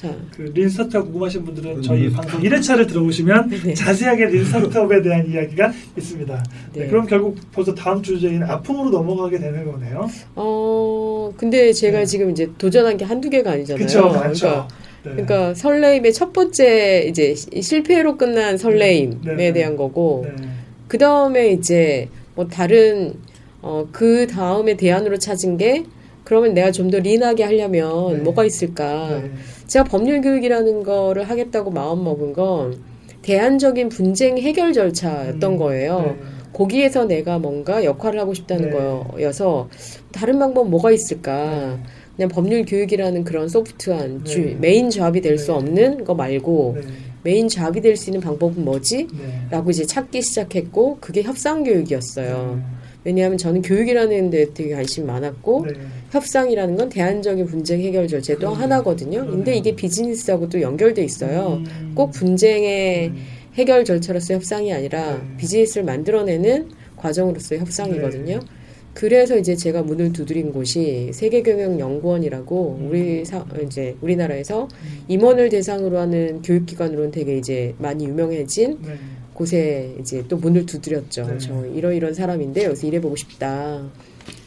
[0.00, 1.82] 자, 그 린스타트업 궁금하신 분들은 음.
[1.82, 3.74] 저희 방송 1회차를 들어보시면 네.
[3.74, 6.44] 자세하게 린스타트업에 대한 이야기가 있습니다.
[6.72, 6.86] 네, 네.
[6.88, 10.08] 그럼 결국 벌써 다음 주제인 아픔으로 넘어가게 되는 거네요.
[10.36, 12.06] 어, 근데 제가 네.
[12.06, 13.76] 지금 이제 도전한 게 한두 개가 아니잖아요.
[13.78, 14.46] 그렇죠, 맞죠.
[14.46, 14.68] 그러니까,
[15.02, 15.10] 네.
[15.10, 19.52] 그러니까 설레임의 첫 번째 이제 시- 실패로 끝난 설레임에 네, 네.
[19.52, 20.48] 대한 거고, 네.
[20.88, 23.12] 그 다음에 이제 뭐 다른
[23.60, 25.84] 어, 그 다음에 대안으로 찾은 게
[26.30, 28.22] 그러면 내가 좀 더 린하게 하려면 네.
[28.22, 29.20] 뭐가 있을까?
[29.20, 29.30] 네.
[29.66, 32.78] 제가 법률 교육이라는 거를 하겠다고 마음 먹은 건
[33.22, 36.00] 대안적인 분쟁 해결 절차였던 음, 거예요.
[36.02, 36.16] 네.
[36.52, 38.76] 거기에서 내가 뭔가 역할을 하고 싶다는 네.
[38.76, 39.68] 거여서
[40.12, 41.50] 다른 방법 뭐가 있을까?
[41.50, 41.82] 네.
[42.14, 44.54] 그냥 법률 교육이라는 그런 소프트한 주- 네.
[44.60, 45.52] 메인 잡이 될수 네.
[45.54, 46.86] 없는 거 말고 네.
[47.24, 49.08] 메인 잡이 될 수 있는 방법은 뭐지?
[49.18, 49.46] 네.
[49.50, 52.62] 라고 이제 찾기 시작했고 그게 협상 교육이었어요.
[53.02, 53.10] 네.
[53.10, 55.72] 왜냐하면 저는 교육이라는 데 되게 관심이 많았고 네.
[56.10, 58.62] 협상이라는 건 대안적인 분쟁 해결 절제 또 그러네요.
[58.62, 59.26] 하나거든요.
[59.26, 59.56] 근데.
[59.56, 61.62] 이게 비즈니스하고 또 연결돼 있어요.
[61.64, 61.92] 음.
[61.94, 63.16] 꼭 분쟁의 음.
[63.54, 65.36] 해결 절차로서의 협상이 아니라 네.
[65.38, 68.38] 비즈니스를 만들어내는 과정으로서의 협상이거든요.
[68.38, 68.46] 네.
[68.92, 72.88] 그래서 이제 제가 문을 두드린 곳이 세계경영연구원이라고 음.
[72.88, 75.04] 우리 사, 이제 우리나라에서 음.
[75.08, 78.94] 임원을 대상으로 하는 교육기관으로는 되게 이제 많이 유명해진 네.
[79.34, 81.26] 곳에 이제 또 문을 두드렸죠.
[81.26, 81.38] 네.
[81.38, 83.82] 저 이러이런 사람인데 여기서 일해보고 싶다.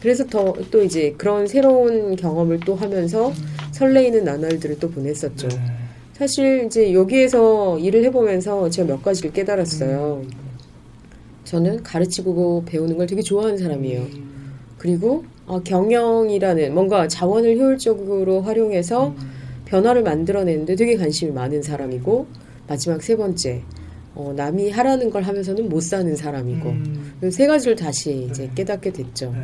[0.01, 3.33] 그래서 더 또 이제 그런 새로운 경험을 또 하면서 음.
[3.71, 5.47] 설레이는 나날들을 또 보냈었죠.
[5.47, 5.55] 네.
[6.13, 10.21] 사실 이제 여기에서 일을 해보면서 제가 몇 가지를 깨달았어요.
[10.23, 10.29] 음.
[11.43, 14.01] 저는 가르치고 배우는 걸 되게 좋아하는 사람이에요.
[14.01, 14.53] 음.
[14.77, 19.15] 그리고 어, 경영이라는 뭔가 자원을 효율적으로 활용해서 음.
[19.65, 22.27] 변화를 만들어내는데 되게 관심이 많은 사람이고
[22.67, 23.63] 마지막 세 번째
[24.15, 27.13] 어, 남이 하라는 걸 하면서는 못 사는 사람이고 음.
[27.19, 28.51] 그세 가지를 다시 이제 네.
[28.55, 29.31] 깨닫게 됐죠.
[29.31, 29.39] 네.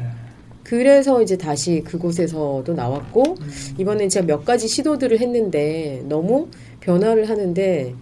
[0.64, 3.50] 그래서 이제 다시 그곳에서도 나왔고 음.
[3.80, 6.48] 이번엔 제가 몇 가지 시도들을 했는데 너무
[6.82, 7.96] 변화를 하는데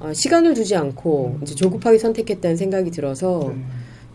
[0.00, 3.62] 어, 시간을 두지 않고 이제 조급하게 선택했다는 생각이 들어서 네.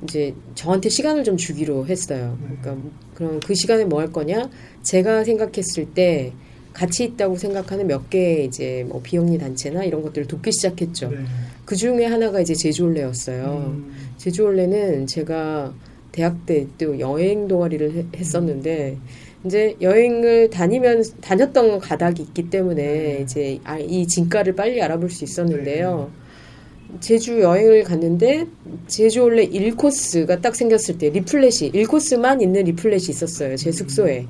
[0.04, 2.38] 이제 저한테 시간을 좀 주기로 했어요.
[2.42, 2.58] 네.
[2.62, 4.50] 그러니까 그럼 그 시간에 뭐 할 거냐?
[4.82, 6.34] 제가 생각했을 때
[6.80, 11.10] 가치 있다고 생각하는 몇 개의 이제 뭐 비영리 단체나 이런 것들을 돕기 시작했죠.
[11.10, 11.18] 네.
[11.66, 13.74] 그 중에 하나가 이제 제주올레였어요.
[13.76, 13.92] 음.
[14.16, 15.74] 제주올레는 제가
[16.14, 18.96] 대학 때 또 여행 동아리를 해- 했었는데
[19.46, 23.20] 이제 여행을 다니면 다녔던 가닥이 있기 때문에 네.
[23.24, 26.10] 이제 아, 이 진가를 빨리 알아볼 수 있었는데요.
[27.02, 28.46] 제주 여행을 갔는데
[28.88, 33.58] 제주올레 1코스가 딱 생겼을 때 리플렛이 1코스만 있는 리플렛이 있었어요.
[33.58, 34.26] 제 숙소에.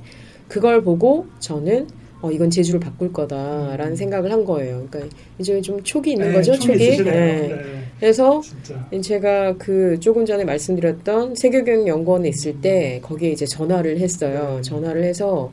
[0.47, 1.87] 그걸 보고 저는
[2.21, 4.85] 어 이건 제주를 바꿀 거다라는 생각을 한 거예요.
[4.89, 6.77] 그러니까 이제 좀 촉이 있는 네, 거죠, 촉이.
[6.77, 7.03] 네.
[7.03, 7.83] 네.
[7.99, 8.89] 그래서 진짜.
[9.01, 14.55] 제가 그 조금 전에 말씀드렸던 세계교육연구원에 있을 때 거기에 이제 전화를 했어요.
[14.57, 14.61] 네.
[14.61, 15.51] 전화를 해서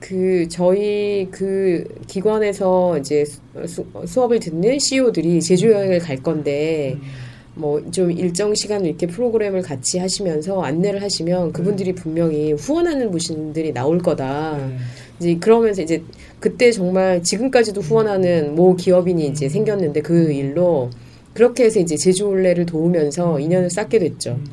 [0.00, 3.24] 그 저희 그 기관에서 이제
[3.66, 7.27] 수, 수업을 듣는 CEO들이 제주 여행을 갈 건데 음.
[7.58, 13.98] 뭐 좀 일정 시간 이렇게 프로그램을 같이 하시면서 안내를 하시면 그분들이 분명히 후원하는 분들이 나올
[13.98, 14.56] 거다.
[14.56, 14.76] 네.
[15.20, 16.02] 이제 그러면서 이제
[16.38, 20.90] 그때 정말 지금까지도 후원하는 모 기업인이 이제 생겼는데 그 일로
[21.34, 24.32] 그렇게 해서 이제 제주올레를 도우면서 인연을 쌓게 됐죠.
[24.32, 24.46] 음.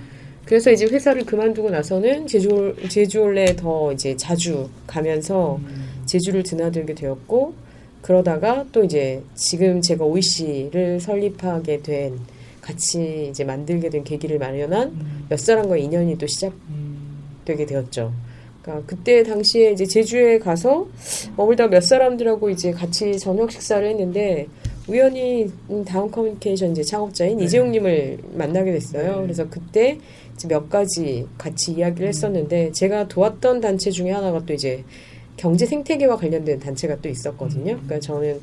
[0.46, 5.86] 그래서 이제 회사를 그만두고 나서는 제주 제주올레 더 이제 자주 가면서 음.
[6.06, 7.54] 제주를 드나들게 되었고
[8.02, 12.20] 그러다가 또 이제 지금 제가 OEC를 설립하게 된
[12.66, 15.26] 같이 이제 만들게 된 계기를 마련한 음.
[15.30, 17.20] 몇 사람과의 인연이 또 시작 음.
[17.46, 18.12] 되게 되었죠.
[18.64, 20.88] 그러니까 그때 당시에 이제 제주에 가서
[21.38, 24.48] 머물다 몇 사람들하고 이제 같이 저녁 식사를 했는데
[24.88, 27.46] 우연히 음, 다운 커뮤니케이션 이제 창업자인 네.
[27.46, 29.18] 이재용님을 만나게 됐어요.
[29.18, 29.22] 네.
[29.22, 30.00] 그래서 그때
[30.34, 34.84] 이제 몇 가지 같이 이야기를 했었는데 제가 도왔던 단체 중에 하나가 또 이제
[35.38, 37.74] 경제 생태계와 관련된 단체가 또 있었거든요.
[37.74, 37.82] 음.
[37.86, 38.42] 그러니까 저는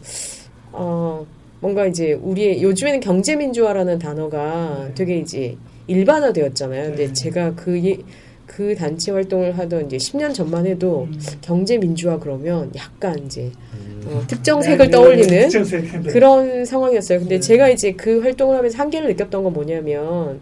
[0.70, 1.26] 어
[1.62, 4.94] 뭔가 이제 우리의 요즘에는 경제 민주화라는 단어가 네.
[4.96, 6.88] 되게 이제 일반화되었잖아요.
[6.88, 7.12] 근데 네.
[7.12, 7.98] 제가 그 예-
[8.46, 11.20] 그 단체 활동을 하던 이제 10년 전만 해도 음.
[11.40, 14.02] 경제 민주화 그러면 약간 이제 음.
[14.06, 16.02] 어, 특정 네, 색을 네, 떠올리는 네, 특정색.
[16.02, 16.10] 네.
[16.10, 17.20] 그런 상황이었어요.
[17.20, 17.40] 근데 네.
[17.40, 20.40] 제가 이제 그 활동을 하면서 한계를 느꼈던 건 뭐냐면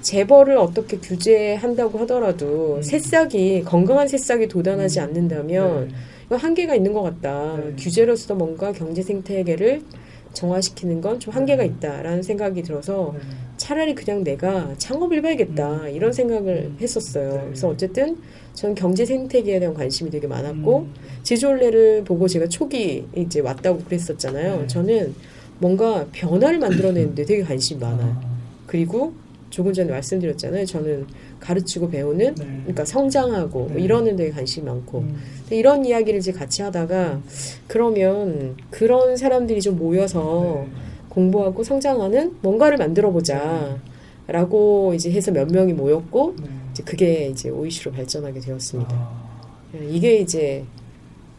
[0.00, 2.82] 재벌을 어떻게 규제한다고 하더라도 음.
[2.82, 5.04] 새싹이 건강한 새싹이 도단하지 음.
[5.04, 5.94] 않는다면 네.
[6.26, 7.58] 이거 한계가 있는 것 같다.
[7.58, 7.74] 네.
[7.78, 9.82] 규제로서 뭔가 경제 생태계를
[10.32, 11.68] 정화시키는 건 좀 한계가 네.
[11.68, 13.20] 있다라는 생각이 들어서 네.
[13.56, 15.88] 차라리 그냥 내가 창업을 해봐야겠다 음.
[15.90, 16.76] 이런 생각을 음.
[16.80, 17.32] 했었어요.
[17.32, 17.40] 네.
[17.44, 18.16] 그래서 어쨌든
[18.54, 20.94] 저는 경제 생태계에 대한 관심이 되게 많았고 음.
[21.22, 24.60] 제주올레를 보고 제가 초기 이제 왔다고 그랬었잖아요.
[24.62, 24.66] 네.
[24.66, 25.14] 저는
[25.58, 28.16] 뭔가 변화를 만들어내는데 되게 관심이 많아요.
[28.20, 28.32] 아.
[28.66, 29.12] 그리고
[29.52, 30.64] 조금 전에 말씀드렸잖아요.
[30.64, 31.06] 저는
[31.38, 32.44] 가르치고 배우는 네.
[32.62, 33.82] 그러니까 성장하고 뭐 네.
[33.82, 35.16] 이러는 데에 관심이 많고 음.
[35.42, 37.20] 근데 이런 이야기를 이제 같이 하다가
[37.66, 40.72] 그러면 그런 사람들이 좀 모여서 네.
[41.10, 43.78] 공부하고 성장하는 뭔가를 만들어 보자.
[44.28, 46.48] 라고 이제 해서 몇 명이 모였고 네.
[46.70, 48.90] 이제 그게 이제 오이시로 발전하게 되었습니다.
[48.94, 49.32] 아.
[49.90, 50.64] 이게 이제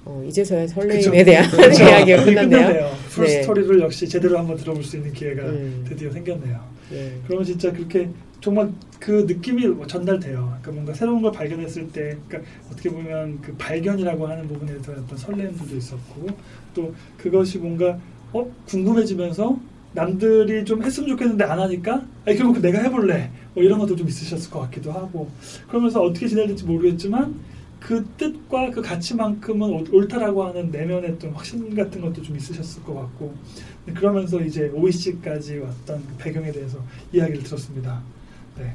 [0.06, 1.24] 어, 이제서야 설레임에.
[1.24, 1.50] 대한.
[1.74, 2.92] 이야기가 끝났네요.
[3.10, 3.42] 풀 네.
[3.42, 5.86] 스토리를 역시 제대로 한번 들어볼 수 있는 기회가 음.
[5.88, 6.73] 드디어 생겼네요.
[6.90, 7.20] 네.
[7.26, 8.10] 그러면 진짜 그렇게
[8.42, 10.48] 정말 그 느낌이 뭐 전달돼요.
[10.62, 15.18] 그러니까 뭔가 새로운 걸 발견했을 때, 그러니까 어떻게 보면 그 발견이라고 하는 부분에 대해서 어떤
[15.18, 16.28] 설렘도 있었고,
[16.74, 17.98] 또 그것이 뭔가
[18.34, 19.58] 어 궁금해지면서
[19.94, 23.30] 남들이 좀 했으면 좋겠는데 안 하니까, 아니 결국 내가 해볼래.
[23.54, 25.30] 뭐 이런 것도 좀 있으셨을 것 같기도 하고,
[25.68, 27.54] 그러면서 어떻게 될지 모르겠지만.
[27.84, 32.94] 그 뜻과 그 가치만큼은 옳- 옳다라고 하는 내면의 좀 확신 같은 것도 좀 있으셨을 것
[32.94, 36.78] 같고 네, 그러면서 이제 OEC까지 왔던 그 배경에 대해서
[37.12, 38.02] 이야기를 들었습니다.
[38.58, 38.74] 네.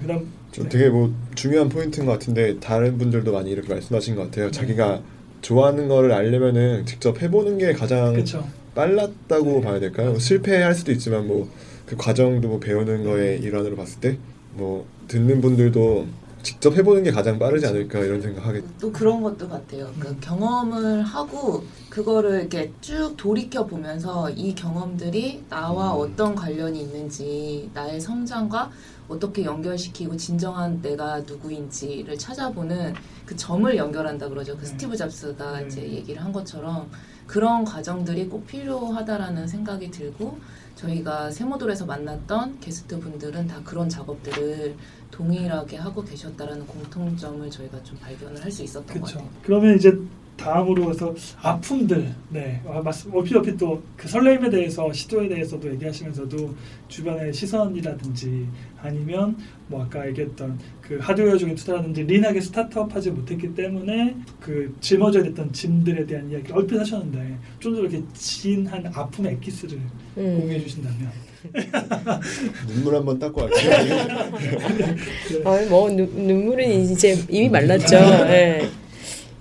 [0.00, 0.70] 그다음 좀 네.
[0.70, 4.50] 되게 뭐 중요한 포인트인 것 같은데 다른 분들도 많이 이렇게 말씀하신 것 같아요.
[4.50, 5.02] 자기가
[5.42, 8.46] 좋아하는 거를 알려면은 직접 해보는 게 가장 그렇죠.
[8.74, 9.60] 빨랐다고 네.
[9.60, 10.18] 봐야 될까요?
[10.18, 11.48] 실패할 수도 있지만 뭐
[11.86, 14.16] 그 과정도 뭐 배우는 거의 일환으로 봤을 때
[14.54, 16.06] 뭐 듣는 분들도
[16.42, 19.90] 직접 해보는 게 가장 빠르지 않을까 이런 생각하게 또 그런 것도 같아요.
[19.98, 20.18] 그 음.
[20.20, 28.70] 경험을 하고 그거를 이렇게 쭉 돌이켜 보면서 이 경험들이 나와 어떤 관련이 있는지 나의 성장과
[29.08, 32.94] 어떻게 연결시키고 진정한 내가 누구인지를 찾아보는
[33.26, 34.56] 그 점을 연결한다 그러죠.
[34.56, 34.66] 그 네.
[34.66, 35.66] 스티브 잡스가 네.
[35.66, 36.90] 이제 얘기를 한 것처럼
[37.26, 40.38] 그런 과정들이 꼭 필요하다라는 생각이 들고
[40.76, 44.74] 저희가 세모돌에서 만났던 게스트 분들은 다 그런 작업들을
[45.10, 49.18] 동일하게 하고 계셨다라는 공통점을 저희가 좀 발견을 할 수 있었던 것 그렇죠.
[49.18, 49.30] 같아요.
[49.42, 49.96] 그러면 이제
[50.36, 56.54] 다음으로 해서 아픔들, 네, 아, 말씀 어피 어피 또 그 설렘에 대해서 시도에 대해서도 얘기하시면서도
[56.88, 58.46] 주변의 시선이라든지
[58.82, 59.36] 아니면
[59.68, 66.04] 뭐 아까 얘기했던 그 하드웨어 적인 투자라든지 린하게 스타트업하지 못했기 때문에 그 짊어져야 됐던 짐들에
[66.06, 69.78] 대한 이야기 얼핏 하셨는데 좀 더 이렇게 진한 아픔의 엑기스를
[70.18, 70.38] 음.
[70.40, 71.10] 공유해 주신다면
[72.68, 73.48] 눈물 한번 닦고.
[73.48, 73.54] 네.
[75.44, 77.96] 아니 뭐 눈, 눈물은 이제 이미 말랐죠.
[77.96, 78.68] 예.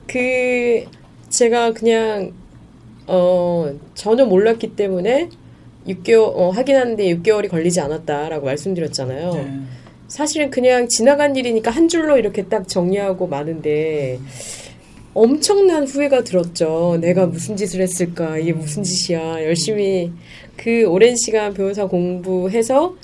[0.08, 0.86] 그
[1.30, 2.34] 제가 그냥
[3.08, 5.30] 어 전혀 몰랐기 때문에
[5.88, 9.34] 6개월 어, 확인하는데 6개월이 걸리지 않았다라고 말씀드렸잖아요.
[9.34, 9.52] 네.
[10.08, 14.20] 사실은 그냥 지나간 일이니까 한 줄로 이렇게 딱 정리하고 마는데
[15.14, 16.98] 엄청난 후회가 들었죠.
[17.02, 18.38] 내가 무슨 짓을 했을까?
[18.38, 19.44] 이게 무슨 짓이야?
[19.44, 20.12] 열심히
[20.62, 22.96] 그 오랜 시간 변호사 공부해서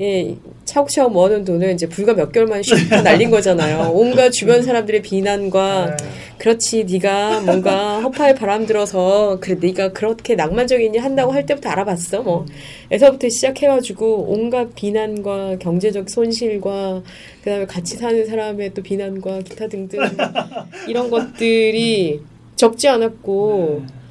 [0.00, 3.90] 예, 차곡차곡 모아놓은 돈을 이제 불과 몇 개월 만에 슉 날린 거잖아요.
[3.92, 6.04] 온갖 주변 사람들의 비난과 네.
[6.38, 12.22] 그렇지 네가 뭔가 허파에 바람 들어서 그래 네가 그렇게 낭만적인 일 한다고 할 때부터 알아봤어
[12.22, 12.46] 뭐
[12.90, 17.02] 에서부터 시작해가지고 온갖 비난과 경제적 손실과
[17.44, 20.00] 그다음에 같이 사는 사람의 또 비난과 기타 등등
[20.88, 22.22] 이런 것들이
[22.56, 24.01] 적지 않았고 네.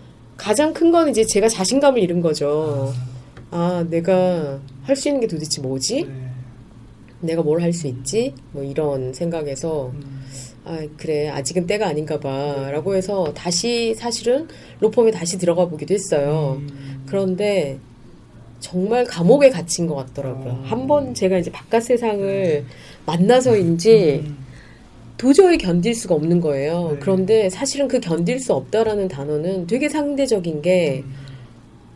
[0.41, 2.91] 가장 큰 건 이제 제가 자신감을 잃은 거죠.
[3.51, 6.04] 아 내가 할 수 있는 게 도대체 뭐지?
[6.04, 6.13] 네.
[7.21, 8.34] 내가 뭘 할 수 있지?
[8.51, 10.21] 뭐 이런 생각에서 음.
[10.65, 14.47] 아 그래 아직은 때가 아닌가 봐라고 해서 다시 사실은
[14.80, 16.58] 로펌에 다시 들어가 보기도 했어요.
[16.60, 17.04] 음.
[17.06, 17.77] 그런데
[18.60, 20.51] 정말 감옥에 갇힌 것 같더라고요.
[20.54, 20.62] 어.
[20.65, 22.65] 한번 제가 이제 바깥 세상을
[23.06, 24.38] 만나서인지 음.
[25.17, 26.91] 도저히 견딜 수가 없는 거예요.
[26.93, 26.97] 네.
[27.00, 31.13] 그런데 사실은 그 견딜 수 없다라는 단어는 되게 상대적인 게 음.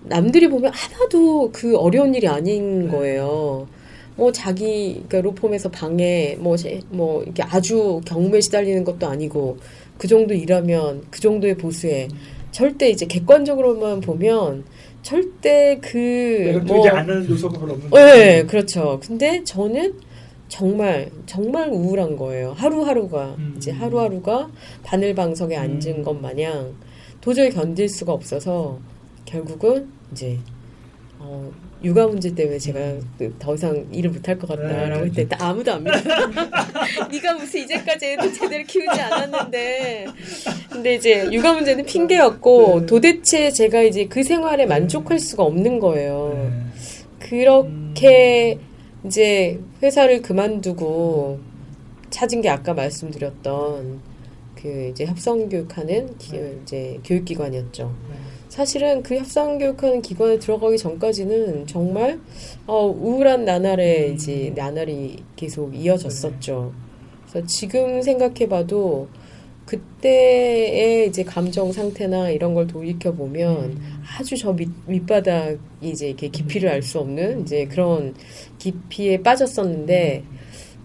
[0.03, 2.91] 남들이 보면 하나도 그 어려운 일이 아닌 네.
[2.91, 3.67] 거예요.
[4.15, 9.57] 뭐 자기 그러니까 로펌에서 방에 뭐, 제- 뭐 이렇게 아주 경무에 시달리는 것도 아니고
[9.97, 12.07] 그 정도 일하면 그 정도의 보수에
[12.51, 14.63] 절대 이제 객관적으로만 보면
[15.01, 18.99] 절대 그 내가 뭐 되지 않는 요소가 별로 없는 네, 그렇죠.
[19.05, 19.93] 근데 저는
[20.47, 22.53] 정말 정말 우울한 거예요.
[22.53, 23.55] 하루하루가 음.
[23.57, 24.49] 이제 하루하루가
[24.83, 26.03] 바늘 방석에 앉은 음.
[26.03, 26.75] 것 마냥
[27.21, 28.79] 도저히 견딜 수가 없어서
[29.25, 30.37] 결국은 이제
[31.17, 31.51] 어,
[31.83, 32.79] 육아 문제 때문에 제가
[33.17, 35.21] 그더 이상 일을 못할 것 같다라고 네.
[35.21, 35.97] 했더니 아무도 안 믿어.
[37.11, 40.05] 네가 무슨 이제까지 애들 제대로 키우지 않았는데.
[40.71, 42.85] 근데 이제 육아 문제는 핑계였고 네.
[42.85, 46.31] 도대체 제가 이제 그 생활에 만족할 수가 없는 거예요.
[46.33, 47.27] 네.
[47.27, 48.59] 그렇게
[49.05, 51.39] 이제 회사를 그만두고
[52.09, 53.99] 찾은 게 아까 말씀드렸던
[54.55, 56.57] 그 이제 협성 교육하는 기, 네.
[56.63, 57.93] 이제 교육기관이었죠.
[58.09, 58.15] 네.
[58.49, 62.19] 사실은 그 협상 교육하는 기관에 들어가기 전까지는 정말
[62.65, 64.15] 어, 우울한 나날에 음.
[64.15, 66.73] 이제 나날이 계속 이어졌었죠.
[67.29, 69.07] 그래서 지금 생각해봐도
[69.65, 74.03] 그때의 이제 감정 상태나 이런 걸 돌이켜 보면 음.
[74.17, 78.13] 아주 저 밑, 밑바닥 이제 이렇게 깊이를 알 수 없는 이제 그런
[78.59, 80.23] 깊이에 빠졌었는데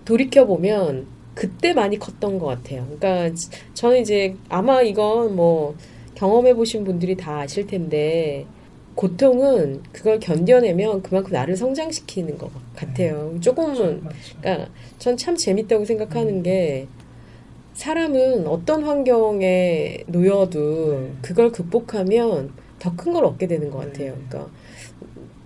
[0.04, 2.86] 돌이켜 보면 그때 많이 컸던 것 같아요.
[2.98, 3.34] 그러니까
[3.74, 5.74] 저는 이제 아마 이건 뭐
[6.14, 8.46] 경험해 보신 분들이 다 아실 텐데
[8.94, 13.36] 고통은 그걸 견뎌내면 그만큼 나를 성장시키는 것 같아요.
[13.40, 14.16] 조금은 맞죠.
[14.40, 16.86] 그러니까 전 참 재밌다고 생각하는 게
[17.84, 24.14] 사람은 어떤 환경에 놓여도 그걸 극복하면 더 큰 걸 얻게 되는 것 같아요.
[24.28, 24.50] 그러니까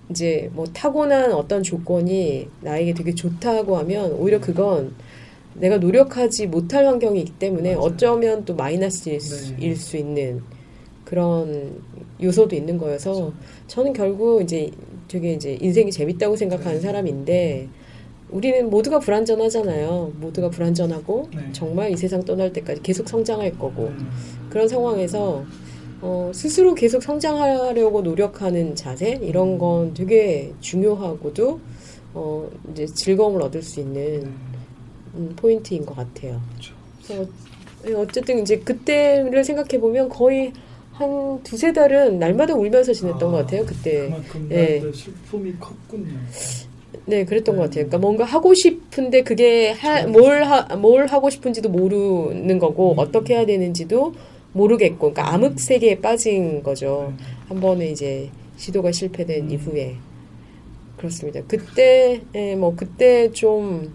[0.09, 4.93] 이제 뭐 타고난 어떤 조건이 나에게 되게 좋다고 하면 오히려 그건
[5.53, 7.85] 내가 노력하지 못할 환경이 있기 때문에 맞아요.
[7.85, 9.67] 어쩌면 또 마이너스일 수, 네.
[9.67, 10.41] 일수 있는
[11.05, 11.79] 그런
[12.21, 13.31] 요소도 있는 거여서
[13.67, 14.69] 저는 결국 이제
[15.07, 16.79] 되게 이제 인생이 재밌다고 생각하는 네.
[16.81, 17.69] 사람인데
[18.29, 20.13] 우리는 모두가 불안전하잖아요.
[20.19, 21.49] 모두가 불안전하고 네.
[21.51, 24.09] 정말 이 세상 떠날 때까지 계속 성장할 거고 음.
[24.49, 25.45] 그런 상황에서
[26.01, 31.59] 어, 스스로 계속 성장하려고 노력하는 자세 이런 건 되게 중요하고도
[32.13, 34.29] 어, 이제 즐거움을 얻을 수 있는 네.
[35.15, 36.41] 음, 포인트인 것 같아요.
[36.51, 36.73] 그렇죠.
[37.05, 37.25] 그래서
[37.87, 40.51] 예, 어쨌든 이제 그때를 생각해 보면 거의
[40.91, 43.65] 한 두세 달은 날마다 울면서 지냈던 아, 것 같아요.
[43.65, 44.05] 그때.
[44.05, 44.79] 그만큼 예.
[44.93, 46.17] 슬픔이 컸군요.
[47.07, 47.65] 네, 그랬던 것 음.
[47.65, 47.85] 같아요.
[47.85, 52.99] 그러니까 뭔가 하고 싶은데 그게 하, 뭘, 하, 뭘 하고 싶은지도 모르는 거고 음.
[52.99, 54.13] 어떻게 해야 되는지도
[54.53, 57.13] 모르겠고, 그러니까 암흑 세계에 빠진 거죠.
[57.17, 57.25] 네.
[57.49, 59.51] 한 번에 이제 시도가 실패된 음.
[59.51, 59.95] 이후에
[60.97, 61.41] 그렇습니다.
[61.47, 63.93] 그때, 예, 뭐 그때 좀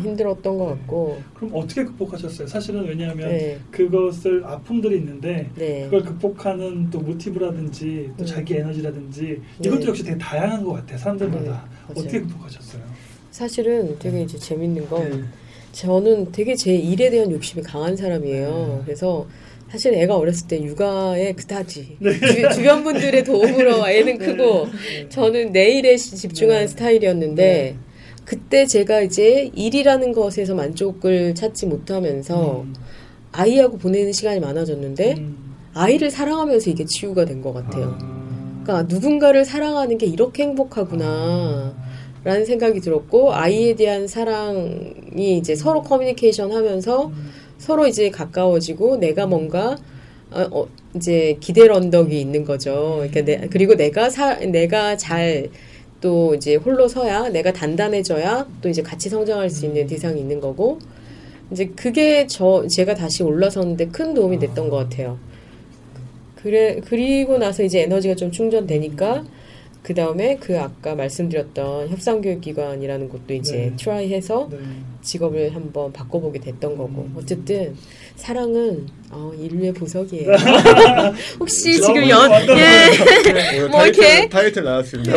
[0.00, 2.46] 힘들었던 것 같고, 그럼 어떻게 극복하셨어요?
[2.48, 8.26] 사실은 왜냐하면 네, 그것을 아픔들이 있는데 네, 그걸 극복하는 또 모티브라든지 또 음.
[8.26, 9.68] 자기 에너지라든지 네.
[9.68, 10.98] 이것도 역시 되게 다양한 것 같아요.
[10.98, 11.92] 사람들마다 네.
[12.00, 12.82] 어떻게 극복하셨어요?
[13.30, 15.24] 사실은 되게 이제 재밌는 건 네.
[15.72, 18.76] 저는 되게 제 일에 대한 욕심이 강한 사람이에요.
[18.78, 18.82] 네.
[18.84, 19.26] 그래서
[19.70, 22.12] 사실 애가 어렸을 때 육아에 그다지 네.
[22.52, 25.08] 주, 변 분들의 도움으로 애는 크고 네.
[25.08, 26.66] 저는 내 일에 시- 집중하는 네.
[26.68, 27.76] 스타일이었는데 네.
[28.24, 32.74] 그때 제가 이제 일이라는 것에서 만족을 찾지 못하면서 음.
[33.32, 35.36] 아이하고 보내는 시간이 많아졌는데 음.
[35.74, 37.96] 아이를 사랑하면서 이게 치유가 된 것 같아요.
[38.00, 38.60] 아.
[38.62, 41.74] 그러니까 누군가를 사랑하는 게 이렇게 행복하구나.
[42.24, 47.30] 라는 생각이 들었고 아이에 대한 사랑이 이제 서로 커뮤니케이션 하면서 음.
[47.58, 49.76] 서로 이제 가까워지고 내가 뭔가
[50.30, 52.94] 어, 어, 이제 기댈 언덕이 있는 거죠.
[53.08, 55.48] 그러니까 내, 그리고 내가 사, 내가 잘
[56.02, 60.78] 또 이제 홀로 서야 내가 단단해져야 또 이제 같이 성장할 수 있는 대상이 있는 거고
[61.50, 65.18] 이제 그게 저 제가 다시 올라서는데 큰 도움이 됐던 것 같아요.
[66.34, 69.24] 그래 그리고 나서 이제 에너지가 좀 충전되니까
[69.82, 73.72] 그 다음에 그 아까 말씀드렸던 협상교육기관이라는 곳도 이제 네.
[73.76, 74.58] 트라이해서 네.
[75.02, 77.14] 직업을 한번 바꿔보게 됐던 거고 음.
[77.18, 77.74] 어쨌든
[78.14, 80.30] 사랑은 어, 인류의 보석이에요.
[80.30, 81.12] 네.
[81.40, 83.58] 혹시 지금 연 예.
[83.58, 84.28] 오늘 뭐 이렇게?
[84.28, 85.12] 타이틀 나왔습니다.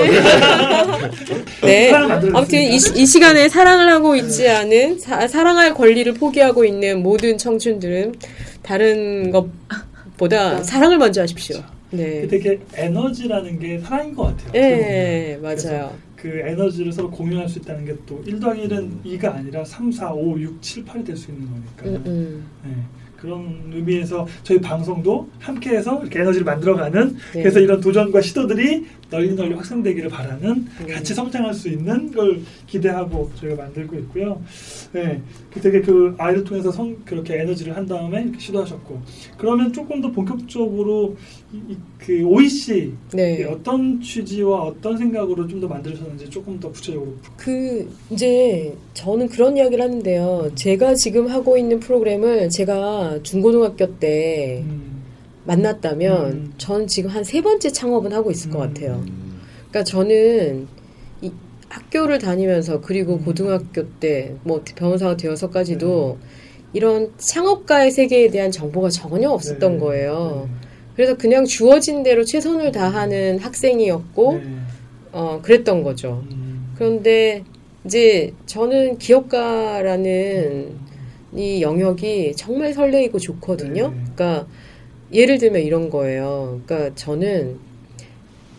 [1.62, 1.91] 네.
[1.91, 2.38] 만들어냈습니다.
[2.38, 7.38] 아무튼 이, 시- 이 시간에 사랑을 하고 있지 않은 사, 사랑할 권리를 포기하고 있는 모든
[7.38, 8.15] 청춘들은
[8.63, 11.62] 다른 것보다 사랑을 먼저 하십시오.
[11.91, 12.28] 네.
[12.28, 14.52] 되게 에너지라는 게 사랑인 것 같아요.
[14.54, 15.93] 네, 맞아요.
[16.15, 20.39] 그 에너지를 서로 공유할 수 있다는 게 또1 더하기 1은 2가 아니라 3, 4, 5,
[20.39, 21.86] 6, 7, 8이 될 수 있는 거니까.
[21.86, 22.45] 음, 음.
[22.65, 22.71] 네,
[23.17, 27.41] 그런 의미에서 저희 방송도 함께해서 이렇게 에너지를 만들어가는 네.
[27.41, 30.93] 그래서 이런 도전과 시도들이 널리 널리 확산되기를 바라는 네.
[30.93, 34.41] 같이 성장할 수 있는 걸 기대하고 저희가 만들고 있고요.
[34.91, 35.21] 네,
[35.54, 39.01] 그 되게 그 아이를 통해서 성, 그렇게 에너지를 한 다음에 시도하셨고
[39.38, 41.15] 그러면 조금 더 본격적으로
[41.54, 43.43] 이, 이- 그 OEC 네.
[43.45, 49.82] 어떤 취지와 어떤 생각으로 좀 더 만들어졌는지 조금 더 구체적으로 그 이제 저는 그런 이야기를
[49.82, 50.51] 하는데요.
[50.56, 54.94] 제가 지금 하고 있는 프로그램을 제가 중고등학교 때 음,
[55.45, 56.53] 만났다면 음.
[56.58, 58.67] 저는 지금 한 세 번째 창업은 하고 있을 것 음.
[58.67, 59.03] 같아요.
[59.69, 60.67] 그러니까 저는
[61.21, 61.31] 이
[61.69, 63.25] 학교를 다니면서 그리고 음.
[63.25, 66.27] 고등학교 때 뭐 변호사가 되어서까지도 네.
[66.73, 69.79] 이런 창업가의 세계에 대한 정보가 전혀 없었던 네.
[69.79, 70.49] 거예요.
[70.95, 74.43] 그래서 그냥 주어진 대로 최선을 다하는 학생이었고 네.
[75.12, 76.23] 어 그랬던 거죠.
[76.31, 76.73] 음.
[76.77, 77.43] 그런데
[77.86, 80.75] 이제 저는 기업가라는
[81.36, 83.89] 이 영역이 정말 설레이고 좋거든요.
[83.89, 83.95] 네.
[84.15, 84.47] 그러니까
[85.15, 86.62] 예를 들면 이런 거예요.
[86.65, 87.58] 그러니까 저는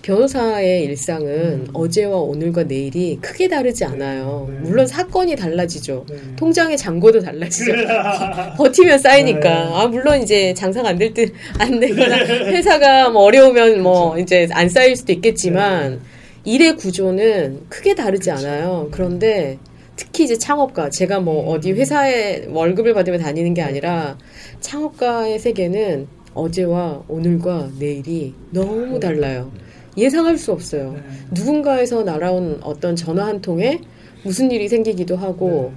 [0.03, 1.69] 변호사의 일상은 음.
[1.73, 3.91] 어제와 오늘과 내일이 크게 다르지 네.
[3.91, 4.49] 않아요.
[4.49, 4.59] 네.
[4.61, 6.07] 물론 사건이 달라지죠.
[6.09, 6.17] 네.
[6.37, 7.73] 통장의 잔고도 달라지죠.
[8.57, 9.41] 버티면 쌓이니까.
[9.41, 9.71] 네.
[9.75, 12.17] 아, 물론 이제 장사가 안 될 듯, 안 되거나,
[12.47, 14.23] 회사가 뭐 어려우면 뭐 그렇죠.
[14.23, 16.01] 이제 안 쌓일 수도 있겠지만,
[16.45, 18.89] 일의 구조는 크게 다르지 않아요.
[18.93, 19.59] 그런데
[19.97, 21.57] 특히 이제 창업가, 제가 뭐 음.
[21.57, 24.17] 어디 회사에 월급을 받으며 다니는 게 아니라,
[24.61, 29.51] 창업가의 세계는 어제와 오늘과 내일이 너무 달라요.
[29.97, 30.93] 예상할 수 없어요.
[30.93, 31.03] 네.
[31.33, 33.81] 누군가에서 날아온 어떤 전화 한 통에
[34.23, 35.73] 무슨 일이 생기기도 하고,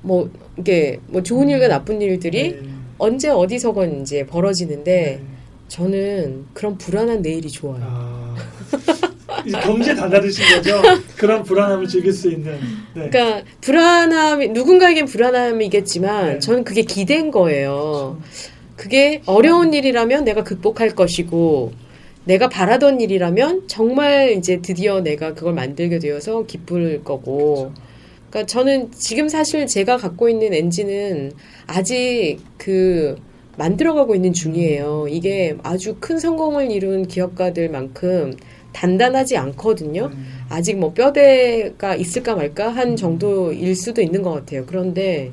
[0.00, 2.68] 뭐 이게 뭐 좋은 일과 나쁜 일들이 네.
[2.98, 5.20] 언제 어디서건 이제 벌어지는데 네.
[5.66, 7.82] 저는 그런 불안한 내일이 좋아요.
[7.82, 8.36] 아,
[9.62, 10.80] 경제 다가드신 거죠?
[11.16, 12.56] 그런 불안함을 즐길 수 있는.
[12.94, 13.10] 네.
[13.10, 16.38] 그러니까 불안함이 누군가에겐 불안함이겠지만 네.
[16.38, 18.20] 저는 그게 기대인 거예요.
[18.22, 18.53] 그
[18.88, 21.72] 게 어려운 일이라면 내가 극복할 것이고
[22.24, 27.72] 내가 바라던 일이라면 정말 이제 드디어 내가 그걸 만들게 되어서 기쁠 거고.
[28.30, 31.32] 그러니까 저는 지금 사실 제가 갖고 있는 엔진은
[31.66, 33.16] 아직 그
[33.56, 35.06] 만들어가고 있는 중이에요.
[35.08, 38.34] 이게 아주 큰 성공을 이룬 기업가들만큼
[38.72, 40.10] 단단하지 않거든요.
[40.12, 40.26] 음.
[40.48, 44.64] 아직 뭐 뼈대가 있을까 말까 한 정도일 수도 있는 것 같아요.
[44.66, 45.30] 그런데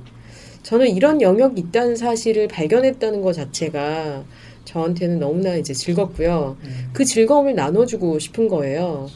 [0.63, 4.23] 저는 이런 영역이 있다는 사실을 발견했다는 것 자체가
[4.65, 6.55] 저한테는 너무나 이제 즐겁고요.
[6.93, 9.07] 그 즐거움을 나눠주고 싶은 거예요.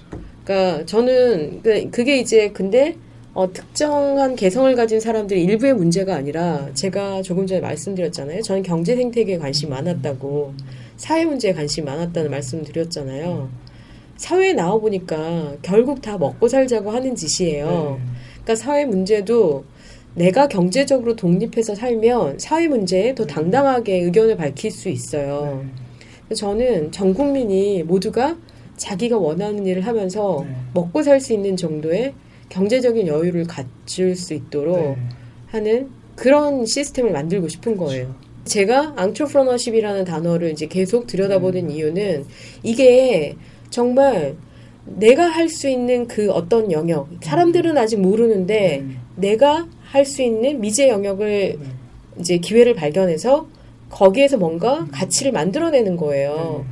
[0.43, 2.95] 그러니까 저는 그- 그게 이제 근데
[3.33, 8.41] 어, 특정한 개성을 가진 사람들이 일부의 문제가 아니라 제가 조금 전에 말씀드렸잖아요.
[8.41, 10.53] 저는 경제 생태계에 관심이 많았다고
[10.95, 13.49] 사회 문제에 관심이 많았다는 말씀 드렸잖아요.
[14.15, 17.99] 사회에 나와 보니까 결국 다 먹고 살자고 하는 짓이에요.
[18.35, 19.65] 그러니까 사회 문제도
[20.15, 25.65] 내가 경제적으로 독립해서 살면 사회 문제에 더 당당하게 의견을 밝힐 수 있어요.
[26.25, 28.37] 그래서 저는 전 국민이 모두가
[28.77, 30.55] 자기가 원하는 일을 하면서 네.
[30.73, 32.13] 먹고 살 수 있는 정도의
[32.49, 34.97] 경제적인 여유를 갖출 수 있도록 네.
[35.47, 38.15] 하는 그런 시스템을 만들고 싶은 거예요.
[38.45, 42.25] 제가 앙트로프러너십이라는 단어를 이제 계속 들여다보는 이유는
[42.63, 43.35] 이게
[43.69, 44.35] 정말
[44.85, 48.95] 내가 할 수 있는 그 어떤 영역, 사람들은 아직 모르는데 네.
[49.15, 51.65] 내가 할 수 있는 미제 영역을 네.
[52.19, 53.47] 이제 기회를 발견해서
[53.89, 56.65] 거기에서 뭔가 가치를 만들어내는 거예요.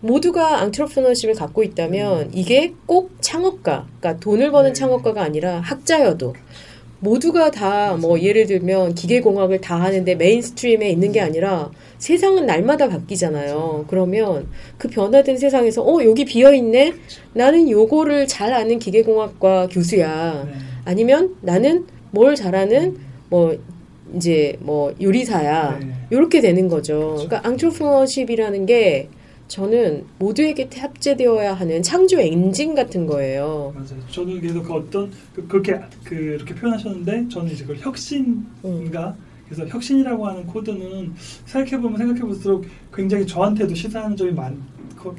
[0.00, 4.74] 모두가 앙트로프너십을 갖고 있다면 이게 꼭 창업가, 그러니까 돈을 버는 네.
[4.74, 6.34] 창업가가 아니라 학자여도
[7.00, 13.86] 모두가 다 뭐 예를 들면 기계공학을 다 하는데 mainstream에 있는 게 아니라 세상은 날마다 바뀌잖아요.
[13.88, 16.94] 그러면 그 변화된 세상에서 어 여기 비어 있네.
[17.34, 20.46] 나는 요거를 잘 아는 기계공학과 교수야.
[20.84, 20.90] 네.
[20.90, 22.96] 아니면 나는 뭘 잘하는
[23.28, 23.56] 뭐
[24.14, 25.78] 이제 뭐 요리사야.
[25.78, 25.92] 네.
[26.10, 27.14] 이렇게 되는 거죠.
[27.14, 29.08] 그러니까 entrepreneurship이라는 게
[29.48, 33.72] 저는 모두에게 탑재되어야 하는 창조 엔진 같은 거예요.
[33.74, 34.06] 맞아요.
[34.10, 39.14] 저는 계속 그 어떤 그, 그렇게 그 이렇게 표현하셨는데 저는 이제 그걸 혁신인가
[39.44, 41.12] 그래서 혁신이라고 하는 코드는
[41.44, 42.64] 생각해 보면 생각해 볼수록
[42.94, 44.56] 굉장히 저한테도 시사하는 점이 많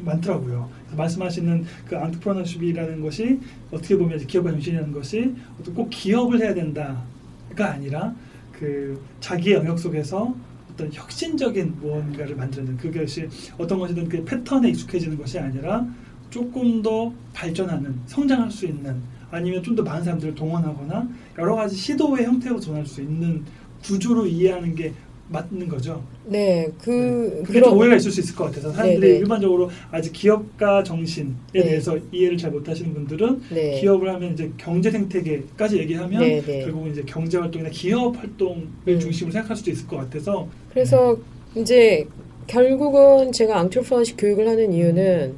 [0.02, 0.70] 많더라고요.
[0.96, 3.40] 말씀하시는 그 앙트프러너십이라는 것이
[3.72, 8.14] 어떻게 보면 기업과 정신이라는 것이 어떤 꼭 기업을 해야 된다가 아니라
[8.52, 10.36] 그 자기 영역 속에서
[10.72, 13.28] 어떤 혁신적인 무언가를 만드는 그것이
[13.58, 15.86] 어떤 것이든 그 패턴에 익숙해지는 것이 아니라
[16.30, 21.10] 조금 더 발전하는 성장할 수 있는 아니면 좀 더 많은 사람들을 동원하거나
[21.40, 23.44] 여러 가지 시도의 형태로 전할 수 있는
[23.84, 24.94] 구조로 이해하는 게
[25.30, 26.04] 맞는 거죠.
[26.26, 29.20] 네, 그 그게 좀 오해가 있을 수 있을 것 같아서 사람들이 네, 네.
[29.20, 31.64] 일반적으로 아직 기업가 정신에 네.
[31.64, 33.80] 대해서 이해를 잘 못하시는 분들은 네.
[33.80, 36.60] 기업을 하면 이제 경제 생태계까지 얘기하면 네, 네.
[36.62, 39.00] 결국은 이제 경제 활동이나 기업 활동을 음.
[39.00, 41.18] 중심으로 생각할 수도 있을 것 같아서 그래서
[41.56, 42.06] 이제
[42.48, 45.36] 결국은 제가 앙트로프너십 교육을 하는 이유는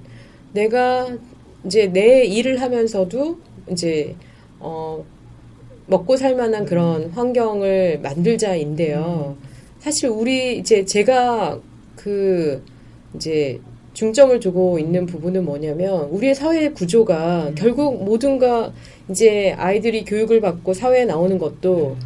[0.53, 1.15] 내가
[1.65, 3.39] 이제 내 일을 하면서도
[3.71, 4.15] 이제
[4.59, 5.05] 어
[5.87, 9.37] 먹고 살 만한 그런 환경을 만들자인데요.
[9.85, 11.59] 사실 우리 이제 제가
[11.95, 12.59] 그
[13.13, 13.61] 이제
[13.93, 18.73] 중점을 두고 있는 부분은 뭐냐면 우리의 사회 구조가 결국 모든가
[19.11, 21.97] 이제 아이들이 교육을 받고 사회에 나오는 것도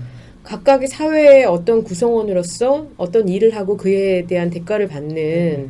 [0.43, 5.69] 각각의 사회의 어떤 구성원으로서 어떤 일을 하고 그에 대한 대가를 받는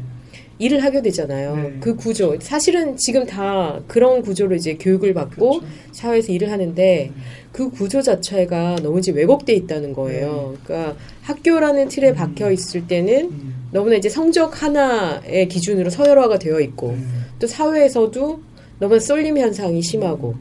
[0.59, 1.55] 일을 하게 되잖아요.
[1.55, 1.73] 네.
[1.79, 2.37] 그 구조.
[2.39, 5.67] 사실은 지금 다 그런 구조로 이제 교육을 받고 그렇죠.
[5.93, 7.11] 사회에서 일을 하는데
[7.53, 10.53] 그 구조 자체가 너무 이제 왜곡돼 있다는 거예요.
[10.53, 10.59] 네.
[10.63, 13.55] 그러니까 학교라는 틀에 박혀 있을 때는 음.
[13.71, 17.03] 너무나 이제 성적 하나의 기준으로 서열화가 되어 있고 네.
[17.39, 18.41] 또 사회에서도
[18.79, 20.35] 너무 쏠림 현상이 심하고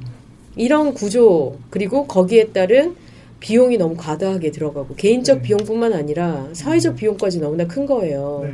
[0.56, 2.96] 이런 구조 그리고 거기에 따른
[3.40, 5.42] 비용이 너무 과다하게 들어가고 개인적 네.
[5.42, 8.44] 비용뿐만 아니라 사회적 비용까지 너무나 큰 거예요.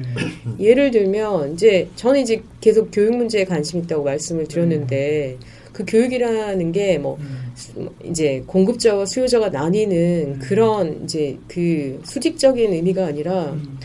[0.58, 0.60] 네.
[0.64, 5.38] 예를 들면 이제 저는 이제 계속 교육 문제에 관심 있다고 말씀을 드렸는데
[5.72, 7.88] 그 교육이라는 게뭐 음.
[8.04, 10.38] 이제 공급자와 수요자가 나뉘는 음.
[10.40, 13.78] 그런 이제 그 수직적인 의미가 아니라 음.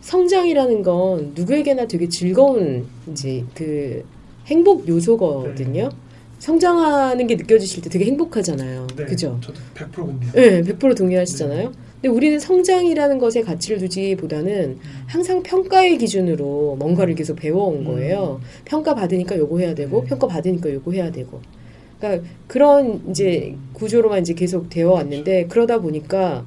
[0.00, 4.04] 성장이라는 건 누구에게나 되게 즐거운 이제 그
[4.46, 5.88] 행복 요소거든요.
[6.42, 8.88] 성장하는 게 느껴지실 때 되게 행복하잖아요.
[8.96, 9.04] 네.
[9.04, 9.38] 그죠?
[9.40, 10.32] 저도 100% 공감.
[10.32, 11.72] 네, 100% 동의하시잖아요.
[11.94, 18.40] 근데 우리는 성장이라는 것에 가치를 두기보다는 항상 평가의 기준으로 뭔가를 계속 배워온 거예요.
[18.64, 20.08] 평가 받으니까 요거 해야 되고, 네.
[20.08, 21.40] 평가 받으니까 요거 해야 되고.
[22.00, 26.44] 그러니까 그런 이제 구조로만 이제 계속 되어 왔는데 그러다 보니까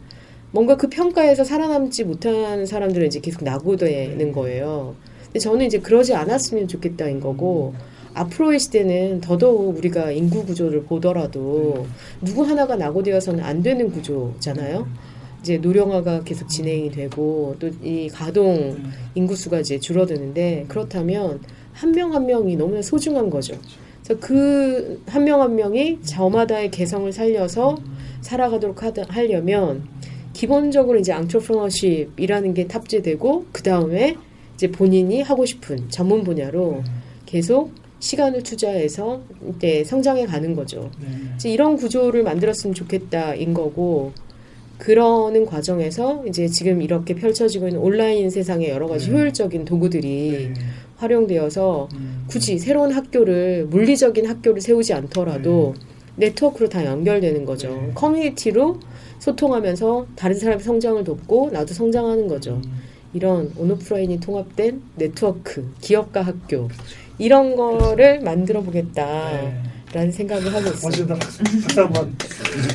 [0.52, 4.96] 뭔가 그 평가에서 살아남지 못한 사람들은 이제 계속 낙오되는 거예요.
[5.28, 7.74] 근데 저는 이제 그러지 않았으면 좋겠다인 거고
[8.16, 11.86] 앞으로의 시대는 더더욱 우리가 인구 구조를 보더라도
[12.22, 14.88] 누구 하나가 낙오되어서는 안 되는 구조잖아요.
[15.42, 18.78] 이제 노령화가 계속 진행이 되고 또 이 가동
[19.14, 21.42] 인구수가 이제 줄어드는데 그렇다면
[21.74, 23.54] 한 명한 명이 너무나 소중한 거죠.
[24.04, 27.78] 그래서 그 한명한 명이 저마다의 개성을 살려서
[28.22, 29.84] 살아가도록 하다, 하려면
[30.34, 34.16] 기본적으로 이제 앙트로프너십이라는 게 탑재되고 그 다음에
[34.56, 36.82] 이제 본인이 하고 싶은 전문 분야로
[37.26, 37.72] 계속
[38.06, 39.20] 시간을 투자해서
[39.58, 40.92] 이제 성장해 가는 거죠.
[41.02, 41.08] 네.
[41.36, 44.12] 이제 이런 구조를 만들었으면 좋겠다인 거고
[44.78, 49.16] 그러는 과정에서 이제 지금 이렇게 펼쳐지고 있는 온라인 세상의 여러 가지 네.
[49.16, 50.62] 효율적인 도구들이 네.
[50.98, 52.26] 활용되어서 음.
[52.28, 55.74] 굳이 새로운 학교를 물리적인 학교를 세우지 않더라도
[56.18, 57.70] 네트워크로 다 연결되는 거죠.
[57.70, 57.92] 네.
[57.96, 58.80] 커뮤니티로
[59.18, 62.62] 소통하면서 다른 사람의 성장을 돕고 나도 성장하는 거죠.
[62.64, 62.82] 음.
[63.16, 66.68] 이런 온오프라인이 통합된 네트워크, 기업과 학교
[67.18, 69.62] 이런 거를 만들어 보겠다라는
[69.94, 70.12] 네.
[70.12, 70.70] 생각을 하고
[71.76, 72.16] 한번.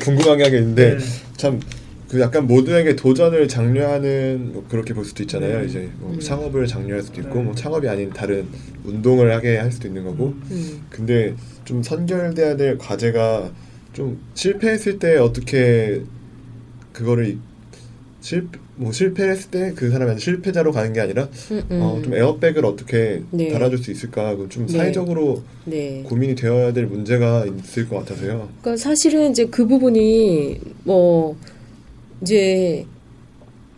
[0.03, 1.03] 궁금한 게 있는데 네.
[1.37, 5.59] 참그 약간 모두에게 도전을 장려하는 뭐 그렇게 볼 수도 있잖아요.
[5.61, 5.65] 네.
[5.67, 6.19] 이제 뭐 음.
[6.19, 7.43] 창업을 장려할 수도 있고 네.
[7.43, 8.47] 뭐 창업이 아닌 다른
[8.83, 10.33] 운동을 하게 할 수도 있는 거고.
[10.51, 10.85] 음.
[10.89, 11.35] 근데
[11.65, 13.51] 좀 선결돼야 될 과제가
[13.93, 16.01] 좀 실패했을 때 어떻게
[16.93, 17.37] 그거를 이-
[18.21, 18.47] 실,
[18.81, 21.79] 뭐 실패했을 때 그 사람이 실패자로 가는 게 아니라 음, 음.
[21.81, 23.49] 어, 좀 에어백을 어떻게 네.
[23.49, 24.73] 달아줄 수 있을까 그좀 네.
[24.77, 26.01] 사회적으로 네.
[26.03, 28.49] 고민이 되어야 될 문제가 있을 것 같아서요.
[28.61, 31.35] 그러니까 사실은 이제 그 부분이 뭐
[32.21, 32.85] 이제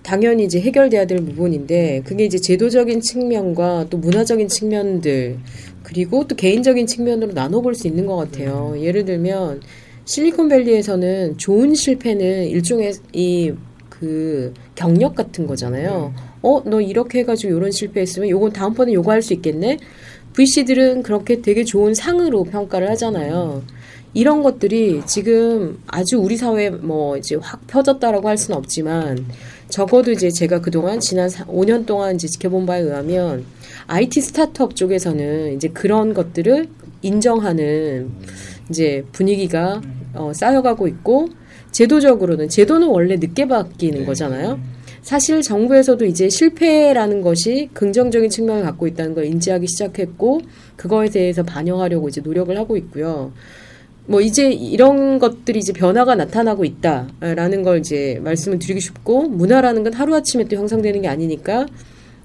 [0.04, 5.38] 당연히 이제 해결돼야 될 부분인데 그게 이제 제도적인 측면과 또 문화적인 측면들
[5.84, 8.76] 그리고 또 개인적인 측면으로 나눠볼 수 있는 것 같아요.
[8.80, 9.62] 예를 들면
[10.06, 13.54] 실리콘밸리에서는 좋은 실패는 일종의 이
[14.00, 16.14] 그 경력 같은 거잖아요.
[16.42, 19.78] 어, 너 이렇게 해가지고 이런 실패했으면 요건 다음번에 요거 할 수 있겠네?
[20.34, 23.62] VC들은 그렇게 되게 좋은 상으로 평가를 하잖아요.
[24.16, 29.26] 이런 것들이 지금 아주 우리 사회에 뭐 이제 확 펴졌다라고 할 수는 없지만
[29.70, 33.46] 적어도 이제 제가 그동안 지난 5년 동안 이제 지켜본 바에 의하면
[33.88, 36.68] IT 스타트업 쪽에서는 이제 그런 것들을
[37.04, 38.10] 인정하는
[38.70, 39.82] 이제 분위기가
[40.16, 41.30] 어, 쌓여가고 있고
[41.74, 44.06] 제도적으로는 제도는 원래 늦게 바뀌는 네.
[44.06, 44.60] 거잖아요.
[45.02, 50.42] 사실 정부에서도 이제 실패라는 것이 긍정적인 측면을 갖고 있다는 걸 인지하기 시작했고
[50.78, 53.34] 그거에 대해서 반영하려고 이제 노력을 하고 있고요.
[54.06, 59.94] 뭐 이제 이런 것들이 이제 변화가 나타나고 있다라는 걸 이제 말씀을 드리고 싶고 문화라는 건
[59.94, 61.66] 하루아침에 또 형성되는 게 아니니까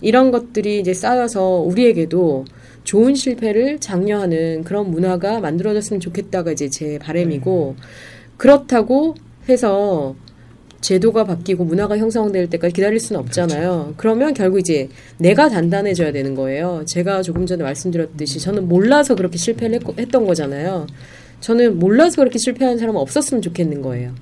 [0.00, 2.44] 이런 것들이 이제 쌓여서 우리에게도
[2.84, 7.76] 좋은 실패를 장려하는 그런 문화가 만들어졌으면 좋겠다가 이제 제 바람이고
[8.36, 9.14] 그렇다고
[9.48, 10.14] 해서
[10.80, 13.94] 제도가 바뀌고 문화가 형성될 때까지 기다릴 수는 없잖아요.
[13.96, 14.88] 그러면 결국 이제
[15.18, 16.84] 내가 단단해져야 되는 거예요.
[16.86, 20.86] 제가 조금 전에 말씀드렸듯이 저는 몰라서 그렇게 실패를 했- 했던 거잖아요.
[21.40, 24.14] 저는 몰라서 그렇게 실패하는 사람은 없었으면 좋겠는 거예요.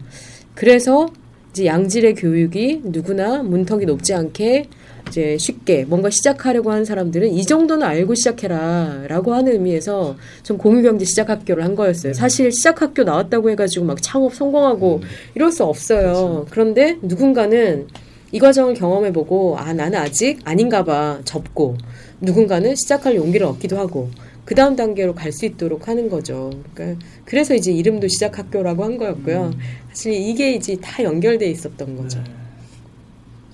[0.54, 1.08] 그래서
[1.56, 4.66] 이제 양질의 교육이 누구나 문턱이 높지 않게
[5.08, 11.06] 이제 쉽게 뭔가 시작하려고 하는 사람들은 이 정도는 알고 시작해라 라고 하는 의미에서 좀 공유경제
[11.06, 12.12] 시작학교를 한 거였어요.
[12.12, 15.00] 사실 시작학교 나왔다고 해가지고 막 창업 성공하고
[15.34, 16.44] 이럴 수 없어요.
[16.50, 17.86] 그런데 누군가는
[18.32, 21.78] 이 과정을 경험해보고 아 나는 아직 아닌가 봐 접고
[22.20, 24.10] 누군가는 시작할 용기를 얻기도 하고
[24.46, 26.50] 그 다음 단계로 갈 수 있도록 하는 거죠.
[26.72, 29.52] 그러니까 그래서 이제 이름도 시작 학교라고 한 거였고요.
[29.88, 32.18] 사실 이게 이제 다 연결돼 있었던 거죠.
[32.22, 32.30] 네.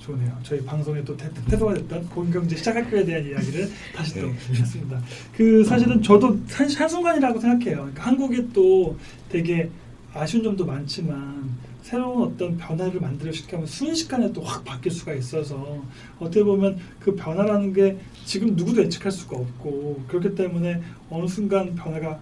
[0.00, 0.36] 좋네요.
[0.42, 5.00] 저희 방송에 또 태- 태도가 됐던 공경제 시작학교에 대한 이야기를 다시 또 했습니다.
[5.36, 7.76] 그 사실은 저도 한, 한순간이라고 생각해요.
[7.78, 8.96] 그러니까 한국에 또
[9.30, 9.70] 되게
[10.12, 11.48] 아쉬운 점도 많지만
[11.92, 15.82] 새로운 어떤 변화를 만들어시키면 순식간에 또 확 바뀔 수가 있어서
[16.18, 20.80] 어떻게 보면 그 변화라는 게 지금 누구도 예측할 수가 없고 그렇기 때문에
[21.10, 22.18] 어느 순간 변화가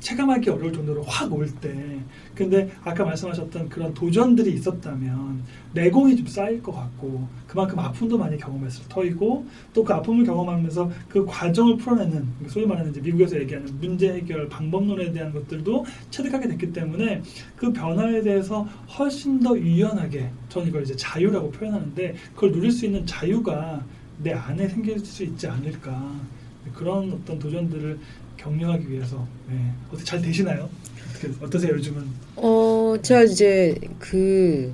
[0.00, 2.00] 체감하기 어려울 정도로 확 올 때.
[2.34, 5.42] 근데 아까 말씀하셨던 그런 도전들이 있었다면
[5.74, 11.26] 내공이 좀 쌓일 것 같고 그만큼 아픔도 많이 경험했을 터이고 또 그 아픔을 경험하면서 그
[11.26, 17.22] 과정을 풀어내는 소위 말하는 이제 미국에서 얘기하는 문제 해결 방법론에 대한 것들도 체득하게 됐기 때문에
[17.56, 18.62] 그 변화에 대해서
[18.96, 23.84] 훨씬 더 유연하게 저는 이걸 이제 자유라고 표현하는데 그걸 누릴 수 있는 자유가
[24.22, 26.14] 내 안에 생길 수 있지 않을까.
[26.74, 27.98] 그런 어떤 도전들을
[28.40, 29.56] 격려하기 위해서 네.
[29.88, 30.68] 어떻게 잘 되시나요?
[31.10, 32.04] 어떻게 어떠세요 요즘은?
[32.36, 34.72] 어, 제가 이제 그,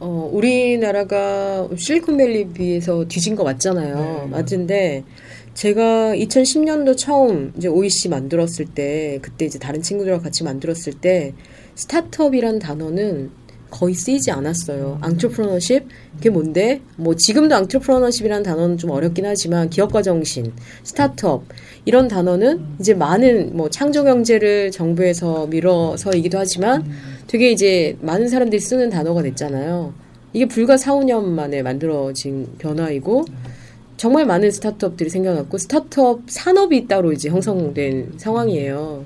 [0.00, 3.96] 어, 우리나라가 실리콘밸리 비해서 뒤진 거 맞잖아요.
[4.24, 4.26] 네.
[4.30, 5.04] 맞은데,
[5.54, 11.34] 제가 2010년도 처음 이제 OEC 만들었을 때, 그때 이제 다른 친구들과 같이 만들었을 때,
[11.74, 13.30] 스타트업이라는 단어는
[13.70, 14.98] 거의 쓰이지 않았어요.
[15.00, 15.86] 앙트로프너십
[16.16, 16.80] 그게 뭔데?
[16.96, 20.52] 뭐 지금도 앙트로프너십이라는 단어는 좀 어렵긴 하지만 기업가 정신,
[20.82, 21.44] 스타트업
[21.84, 26.84] 이런 단어는 이제 많은 뭐 창조 경제를 정부에서 밀어서이기도 하지만
[27.26, 29.92] 되게 이제 많은 사람들이 쓰는 단어가 됐잖아요.
[30.32, 33.24] 이게 불과 4, 5년 만에 만들어진 변화이고
[33.96, 39.04] 정말 많은 스타트업들이 생겨났고 스타트업 산업이 따로 이제 형성된 상황이에요.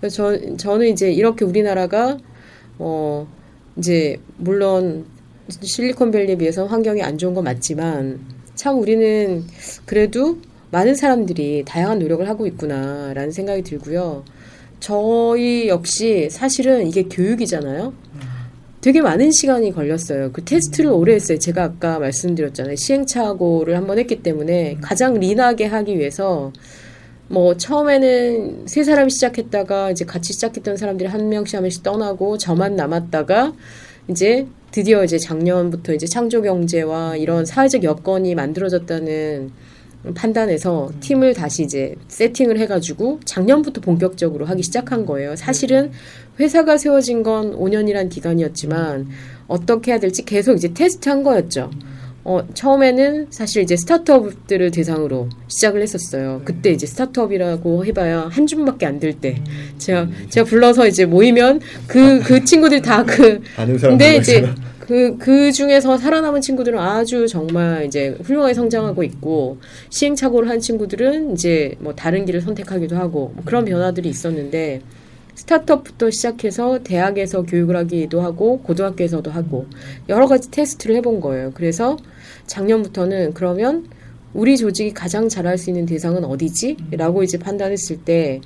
[0.00, 2.18] 그래서 저, 저는 이제 이렇게 우리나라가
[2.78, 3.26] 어
[3.78, 5.04] 이제 물론
[5.48, 8.20] 실리콘밸리에 비해서 환경이 안 좋은 건 맞지만
[8.54, 9.44] 참 우리는
[9.84, 10.38] 그래도
[10.70, 14.24] 많은 사람들이 다양한 노력을 하고 있구나라는 생각이 들고요.
[14.80, 17.92] 저희 역시 사실은 이게 교육이잖아요.
[18.80, 20.30] 되게 많은 시간이 걸렸어요.
[20.32, 21.38] 그 테스트를 오래 했어요.
[21.38, 22.76] 제가 아까 말씀드렸잖아요.
[22.76, 26.52] 시행착오를 한번 했기 때문에 가장 린하게 하기 위해서
[27.28, 32.76] 뭐 처음에는 세 사람이 시작했다가 이제 같이 시작했던 사람들이 한 명씩 한 명씩 떠나고 저만
[32.76, 33.52] 남았다가
[34.08, 39.50] 이제 드디어 이제 작년부터 이제 창조 경제와 이런 사회적 여건이 만들어졌다는
[40.14, 45.34] 판단해서 팀을 다시 이제 세팅을 해가지고 작년부터 본격적으로 하기 시작한 거예요.
[45.34, 45.90] 사실은
[46.38, 49.08] 회사가 세워진 건 5년이란 기간이었지만
[49.48, 51.70] 어떻게 해야 될지 계속 이제 테스트 한 거였죠.
[52.28, 56.42] 어, 처음에는 사실 이제 스타트업들을 대상으로 시작을 했었어요.
[56.44, 59.40] 그때 이제 스타트업이라고 해봐야 한 줌밖에 안 될 때.
[59.78, 63.40] 제가, 제가 불러서 이제 모이면 그, 그 친구들 다 그,
[63.80, 64.40] 근데 이제
[64.80, 69.58] 그, 그 중에서 살아남은 친구들은 아주 정말 이제 훌륭하게 성장하고 있고,
[69.90, 74.80] 시행착오를 한 친구들은 이제 뭐 다른 길을 선택하기도 하고, 뭐 그런 변화들이 있었는데,
[75.34, 79.66] 스타트업부터 시작해서 대학에서 교육을 하기도 하고, 고등학교에서도 하고,
[80.08, 81.50] 여러 가지 테스트를 해본 거예요.
[81.54, 81.96] 그래서
[82.46, 83.86] 작년부터는 그러면
[84.34, 86.76] 우리 조직이 가장 잘할 수 있는 대상은 어디지?
[86.92, 88.40] 라고 이제 판단했을 때,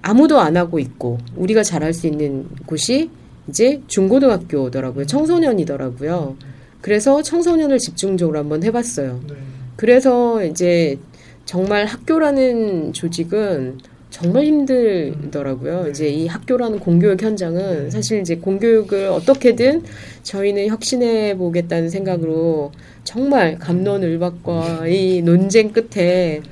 [0.00, 3.10] 아무도 안 하고 있고, 우리가 잘할 수 있는 곳이
[3.48, 5.06] 이제 중고등학교더라고요.
[5.06, 6.36] 청소년이더라고요.
[6.80, 9.20] 그래서 청소년을 집중적으로 한번 해봤어요.
[9.28, 9.34] 네.
[9.76, 10.98] 그래서 이제
[11.44, 13.78] 정말 학교라는 조직은
[14.12, 15.88] 정말 힘들더라고요.
[15.88, 19.82] 이제 이 학교라는 공교육 현장은 사실 이제 공교육을 어떻게든
[20.22, 22.72] 저희는 혁신해 보겠다는 생각으로
[23.04, 26.42] 정말 감론을박과 이 논쟁 끝에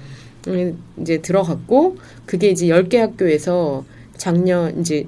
[0.48, 3.84] 음, 이제 들어갔고 그게 이제 10개 학교에서
[4.16, 5.06] 작년 이제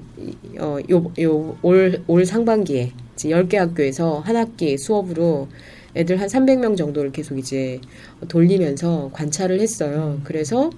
[0.61, 5.49] 어 요 요 올 올 상반기에 이제 10개 학교에서 한 학기 수업으로
[5.97, 7.81] 애들 한 300명 정도를 계속 이제
[8.29, 10.21] 돌리면서 관찰을 했어요.
[10.25, 10.71] 그래서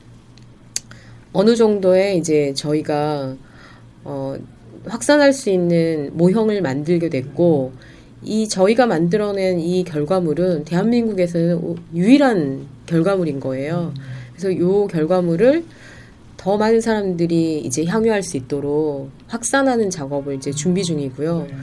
[1.35, 3.37] 어느 정도의 이제 저희가
[4.05, 4.37] 어
[4.87, 7.73] 확산할 수 있는 모형을 만들게 됐고
[8.23, 13.93] 이 저희가 만들어낸 이 결과물은 대한민국에서는 오- 유일한 결과물인 거예요.
[14.33, 15.65] 그래서 요 결과물을
[16.37, 21.47] 더 많은 사람들이 이제 향유할 수 있도록 확산하는 작업을 이제 준비 중이고요.
[21.49, 21.55] 네.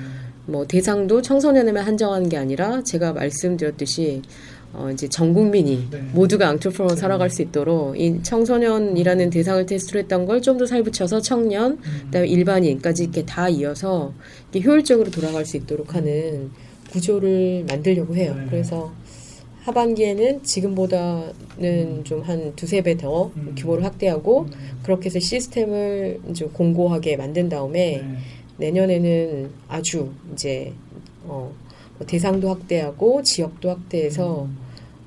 [0.47, 4.21] 뭐 대상도 청소년에만 한정하는 게 아니라 제가 말씀드렸듯이
[4.73, 5.99] 어 이제 전 국민이 네.
[6.13, 11.77] 모두가 앙트로프로 살아갈 수 있도록 이 청소년이라는 대상을 테스트를 했던 걸 좀 더 살붙여서 청년,
[12.05, 14.13] 그다음에 일반인까지 이렇게 다 이어서
[14.53, 16.51] 이게 효율적으로 돌아갈 수 있도록 하는
[16.91, 18.35] 구조를 만들려고 해요.
[18.37, 18.45] 네.
[18.49, 18.91] 그래서
[19.63, 23.53] 하반기에는 지금보다는 좀한 두세 배더 음.
[23.57, 24.51] 규모를 확대하고 음.
[24.83, 28.17] 그렇게 해서 시스템을 이제 공고하게 만든 다음에 네.
[28.57, 30.73] 내년에는 아주 이제
[31.23, 31.55] 어, 뭐
[32.05, 34.57] 대상도 확대하고 지역도 확대해서 음.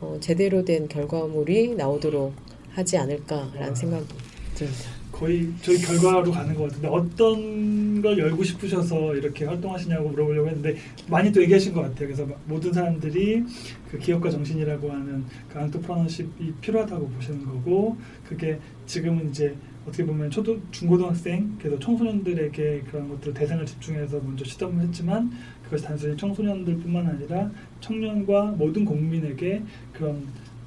[0.01, 2.35] 어, 제대로 된 결과물이 나오도록
[2.71, 3.75] 하지 않을까라는 아.
[3.75, 4.07] 생각이
[4.55, 5.05] 듭니다.
[5.15, 10.77] 거의 저희 결과로 가는 것 같은데 어떤 걸 열고 싶으셔서 이렇게 활동하시냐고 물어보려고 했는데
[11.07, 12.09] 많이 또 얘기하신 것 같아요.
[12.09, 13.45] 그래서 모든 사람들이
[13.91, 17.97] 그 기업가 정신이라고 하는 그 앙트프러너십이 필요하다고 보시는 거고
[18.29, 19.55] 그게 지금은 이제
[19.87, 25.31] 어떻게 보면 초등 중고등학생 그래서 청소년들에게 그런 것들을 대상을 집중해서 먼저 시도를 했지만
[25.75, 27.51] 그것이 단순히 청소년들뿐만 아니라
[27.81, 29.63] 청년과 모든 국민에게
[29.93, 30.23] 그런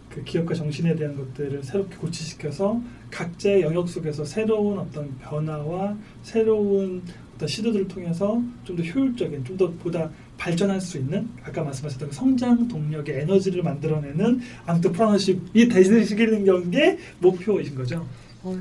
[0.09, 2.81] 그 기업가 정신에 대한 것들을 새롭게 고치시켜서
[3.11, 7.01] 각자의 영역 속에서 새로운 어떤 변화와 새로운
[7.35, 12.15] 어떤 시도들을 통해서 좀 더 효율적인, 좀 더 보다 발전할 수 있는 아까 말씀하셨던 그
[12.15, 18.05] 성장 동력의 에너지를 만들어내는 앙트프러너십이 되시기는 게 목표이신 거죠.
[18.43, 18.55] 어,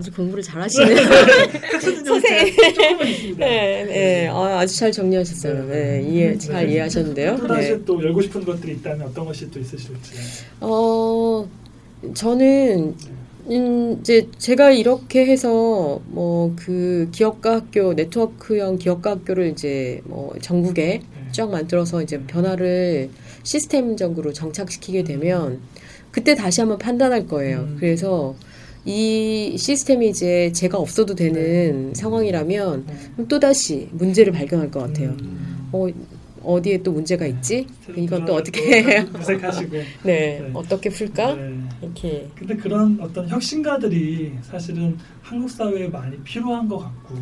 [0.00, 0.96] 아주 공부를 잘하시네요.
[1.80, 3.46] 선생님 있습니다.
[3.46, 5.66] 네, 네, 아, 아주 잘 정리하셨어요.
[5.66, 6.72] 네, 이해 잘 네.
[6.72, 7.36] 이해하셨는데요.
[7.36, 7.54] 또 네.
[7.54, 10.12] 다시 또 열고 싶은 것들이 있다면 어떤 것이 또 있으실지.
[10.60, 11.46] 어,
[12.14, 12.94] 저는
[13.50, 21.02] 음, 이제 제가 이렇게 해서 뭐 그 기업가 학교 네트워크형 기업가 학교를 이제 뭐 전국에
[21.02, 21.32] 네.
[21.32, 23.10] 쫙 만들어서 이제 변화를
[23.42, 25.60] 시스템적으로 정착시키게 되면
[26.10, 27.60] 그때 다시 한번 판단할 거예요.
[27.60, 27.76] 음.
[27.78, 28.34] 그래서
[28.84, 33.24] 이 시스템이 이제 제가 없어도 되는 상황이라면 네.
[33.28, 35.10] 또 다시 문제를 발견할 것 같아요.
[35.20, 35.68] 음.
[35.72, 35.86] 어,
[36.42, 37.66] 어디에 또 문제가 있지?
[37.84, 39.02] 새로운 이건 또 어떻게?
[39.02, 39.70] 모색하시고.
[40.04, 40.50] 네, 네.
[40.54, 41.34] 어떻게 풀까?
[41.34, 41.60] 네.
[41.82, 47.14] 이렇게 근데 그런 어떤 혁신가들이 사실은 한국 사회에 많이 필요한 것 같고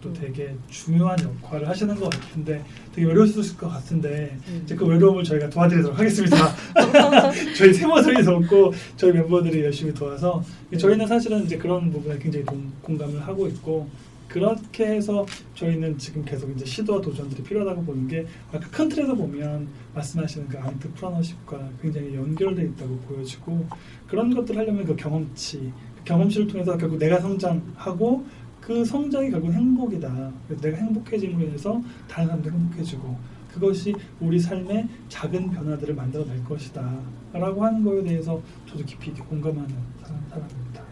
[0.00, 2.62] 또 되게 중요한 역할을 하시는 것 같은데
[2.94, 4.62] 되게 외로우실 것 같은데 음.
[4.64, 6.36] 이제 그 외로움을 저희가 도와드리도록 하겠습니다.
[7.56, 10.42] 저희 세모들이 돕고 저희 멤버들이 열심히 도와서
[10.76, 13.88] 저희는 사실은 이제 그런 부분에 굉장히 동- 공감을 하고 있고
[14.30, 15.26] 그렇게 해서
[15.56, 20.56] 저희는 지금 계속 이제 시도와 도전들이 필요하다고 보는 게 아까 큰 틀에서 보면 말씀하시는 그
[20.56, 23.66] 안트프라너십과 굉장히 연결돼 있다고 보여지고
[24.06, 28.24] 그런 것들 을 하려면 그 경험치 그 경험치를 통해서 결국 내가 성장하고
[28.60, 30.32] 그 성장이 결국 행복이다.
[30.60, 33.16] 내가 행복해짐으로 인해서 다른 사람도 행복해지고
[33.52, 37.00] 그것이 우리 삶의 작은 변화들을 만들어낼 것이다.
[37.32, 40.84] 라고 하는 거에 대해서 저도 깊이 공감하는 사람, 사람입니다.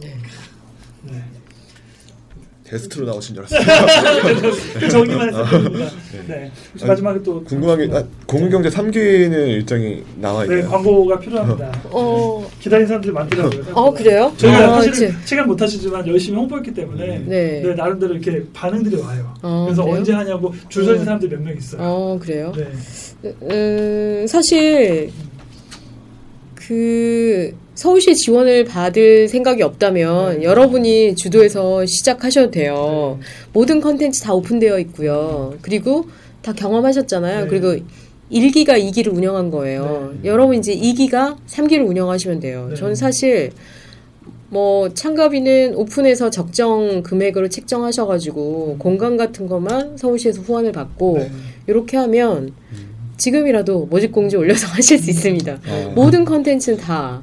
[0.00, 0.16] 네.
[1.02, 1.35] 네.
[2.68, 4.50] 게스트로 나오신 줄 알았어요.
[4.80, 5.90] 그 정리만 했습니다.
[6.26, 6.50] 네.
[6.72, 10.70] 혹시 아니, 마지막에 또 궁금한 게 아, 공공경제 3기는 일정이 나와 네, 있나요?
[10.70, 11.82] 광고가 필요합니다.
[11.90, 13.64] 어, 기다리는 사람들이 많더라고요.
[13.74, 14.32] 어 그래요?
[14.36, 17.60] 저희가 아, 사실 제- 시간 못 하시지만 열심히 홍보했기 때문에 네.
[17.62, 19.32] 네, 나름대로 이렇게 반응들이 와요.
[19.42, 19.96] 어, 그래서 그래요?
[19.98, 21.04] 언제 하냐고 줄서 있는 음.
[21.04, 21.80] 사람들이 몇 명 있어요.
[21.82, 22.52] 어 그래요?
[22.56, 23.32] 네.
[23.42, 25.12] 음, 사실
[26.54, 30.44] 그 서울시에 지원을 받을 생각이 없다면 네.
[30.44, 33.18] 여러분이 주도해서 시작하셔도 돼요.
[33.20, 33.26] 네.
[33.52, 35.54] 모든 컨텐츠 다 오픈되어 있고요.
[35.60, 36.08] 그리고
[36.42, 37.42] 다 경험하셨잖아요.
[37.42, 37.48] 네.
[37.48, 37.76] 그리고
[38.32, 40.14] 1기가 2기를 운영한 거예요.
[40.22, 40.30] 네.
[40.30, 42.68] 여러분 이제 2기가 3기를 운영하시면 돼요.
[42.70, 42.76] 네.
[42.76, 43.52] 저는 사실
[44.48, 51.30] 뭐 참가비는 오픈해서 적정 금액으로 책정하셔가지고 공간 같은 것만 서울시에서 후원을 받고 네.
[51.66, 52.54] 이렇게 하면
[53.18, 55.60] 지금이라도 모집 공지 올려서 하실 수 있습니다.
[55.68, 55.92] 어.
[55.94, 57.22] 모든 컨텐츠는 다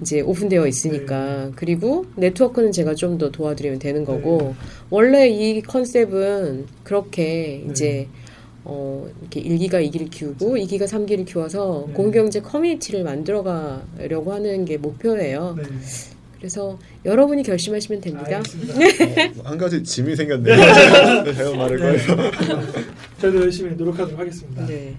[0.00, 4.54] 이제 오픈되어 있으니까 그리고 네트워크는 제가 좀 더 도와드리면 되는 거고
[4.88, 7.70] 원래 이 컨셉은 그렇게 네.
[7.70, 8.08] 이제
[8.64, 11.92] 어 이렇게 1기가 2기를 키우고 2기가 3기를 키워서 네.
[11.94, 15.54] 공경제 커뮤니티를 만들어 가려고 하는 게 목표예요.
[15.58, 15.64] 네.
[16.38, 18.36] 그래서 여러분이 결심하시면 됩니다.
[18.36, 18.74] 알겠습니다.
[19.40, 20.56] 어, 한 가지 짐이 생겼네요.
[21.36, 21.84] 제가 말을 네.
[21.84, 22.16] 꺼내서.
[23.20, 24.66] 저희도 열심히 노력하도록 하겠습니다.
[24.66, 24.94] 네.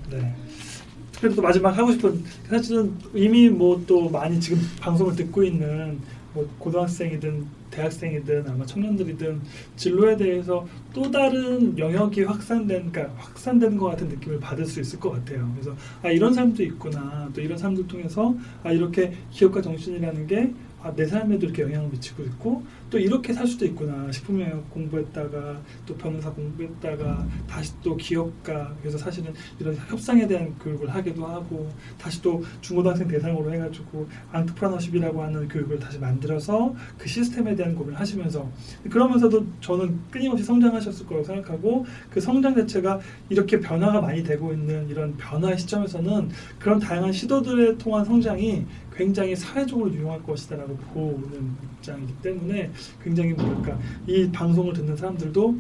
[1.21, 1.27] 네.
[1.27, 5.99] 그래도 또 마지막 하고 싶은 사실은 이미 뭐 또 많이 지금 방송을 듣고 있는
[6.33, 9.41] 뭐 고등학생이든 대학생이든 아마 청년들이든
[9.75, 15.11] 진로에 대해서 또 다른 영역이 확산된 그러니까 확산되는 것 같은 느낌을 받을 수 있을 것
[15.11, 15.49] 같아요.
[15.53, 17.29] 그래서 아 이런 사람도 있구나.
[17.33, 20.53] 또 이런 사람들 통해서 아 이렇게 기업가 정신이라는 게
[20.83, 25.95] 아, 내 삶에도 이렇게 영향을 미치고 있고 또 이렇게 살 수도 있구나 식품영역 공부했다가 또
[25.95, 32.43] 변호사 공부했다가 다시 또 기업가 그래서 사실은 이런 협상에 대한 교육을 하기도 하고 다시 또
[32.59, 38.51] 중고등학생 대상으로 해가지고 안트프라너십이라고 하는 교육을 다시 만들어서 그 시스템에 대한 고민을 하시면서
[38.89, 45.15] 그러면서도 저는 끊임없이 성장하셨을 거라고 생각하고 그 성장 자체가 이렇게 변화가 많이 되고 있는 이런
[45.15, 46.29] 변화의 시점에서는
[46.59, 48.65] 그런 다양한 시도들에 통한 성장이
[48.95, 52.71] 굉장히 사회적으로 유용할 것이다라고 보는 입장이기 때문에
[53.03, 55.57] 굉장히 뭐랄까 이 방송을 듣는 사람들도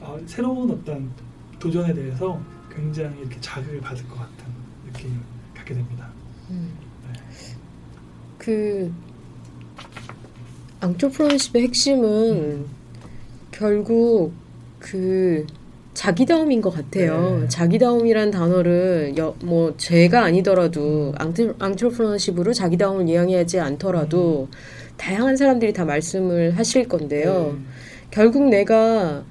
[0.00, 1.10] 어, 새로운 어떤
[1.58, 2.40] 도전에 대해서
[2.74, 4.44] 굉장히 이렇게 자극을 받을 것 같은
[4.86, 5.16] 느낌을
[5.54, 6.08] 갖게 됩니다.
[6.50, 6.70] 음.
[8.38, 8.90] 그
[10.80, 12.64] 앙트로프로십의 핵심은
[13.50, 14.32] 결국
[14.78, 15.46] 그
[16.00, 17.40] 자기다움인 것 같아요.
[17.42, 17.48] 네.
[17.48, 24.48] 자기다움이란 단어를 여, 뭐 제가 아니더라도 앙트, 앙트로프로십으로 자기다움을 이야기하지 않더라도
[24.96, 27.54] 다양한 사람들이 다 말씀을 하실 건데요.
[27.54, 27.64] 네.
[28.10, 29.26] 결국 내가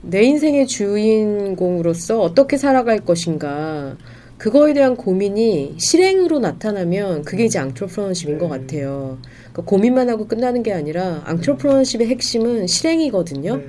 [0.00, 3.98] 내 인생의 주인공으로서 어떻게 살아갈 것인가
[4.38, 8.58] 그거에 대한 고민이 실행으로 나타나면 그게 이제 앙트로프러너십인 것 네.
[8.58, 9.18] 같아요.
[9.52, 13.56] 그러니까 고민만 하고 끝나는 게 아니라 앙트로프러너십의 핵심은 실행이거든요.
[13.58, 13.64] 네.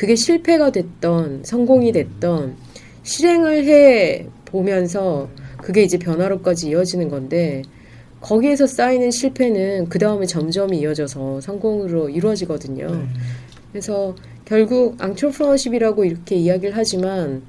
[0.00, 2.56] 그게 실패가 됐던 성공이 됐던
[3.02, 5.28] 실행을 해 보면서
[5.58, 7.60] 그게 이제 변화로까지 이어지는 건데
[8.22, 12.90] 거기에서 쌓이는 실패는 그 다음에 점점 이어져서 성공으로 이루어지거든요.
[12.90, 13.08] 네.
[13.72, 14.14] 그래서
[14.46, 17.42] 결국 앙트로프러너십이라고 이렇게 이야기를 하지만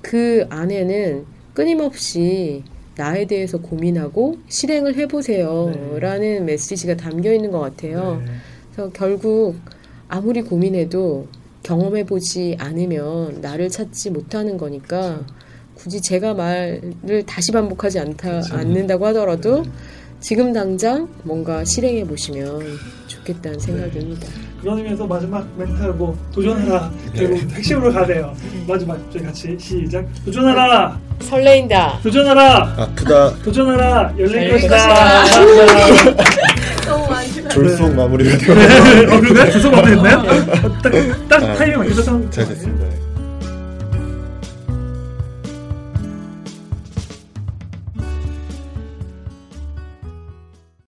[0.00, 2.62] 그 안에는 끊임없이
[2.94, 5.98] 나에 대해서 고민하고 실행을 해보세요 네.
[5.98, 8.22] 라는 메시지가 담겨 있는 것 같아요.
[8.24, 8.32] 네.
[8.72, 9.56] 그래서 결국
[10.06, 11.26] 아무리 고민해도
[11.62, 15.20] 경험해보지 않으면 나를 찾지 못하는 거니까
[15.74, 18.56] 굳이 제가 말을 다시 반복하지 않다, 그렇죠.
[18.56, 19.62] 않는다고 하더라도
[20.20, 22.60] 지금 당장 뭔가 실행해 보시면
[23.06, 24.26] 좋겠다는 생각입니다.
[24.60, 28.34] 그런 의미에서 마지막 멘트하고 도전하라 결국 핵심으로 가네요.
[28.66, 30.04] 마지막 저희 같이 시작.
[30.24, 32.00] 도전하라, 설레인다.
[32.02, 33.34] 도전하라, 아프다.
[33.44, 34.14] 도전하라.
[34.18, 35.24] 열릴 것이다.
[36.86, 38.52] 너무 많이 졸속 마무리가 되고.
[38.52, 39.50] 어, 그런가요?
[39.52, 40.22] 죄송 마무리했나요?
[40.82, 42.97] 딱, 딱 아, 타이밍 맞춰서 잘 됐습니다.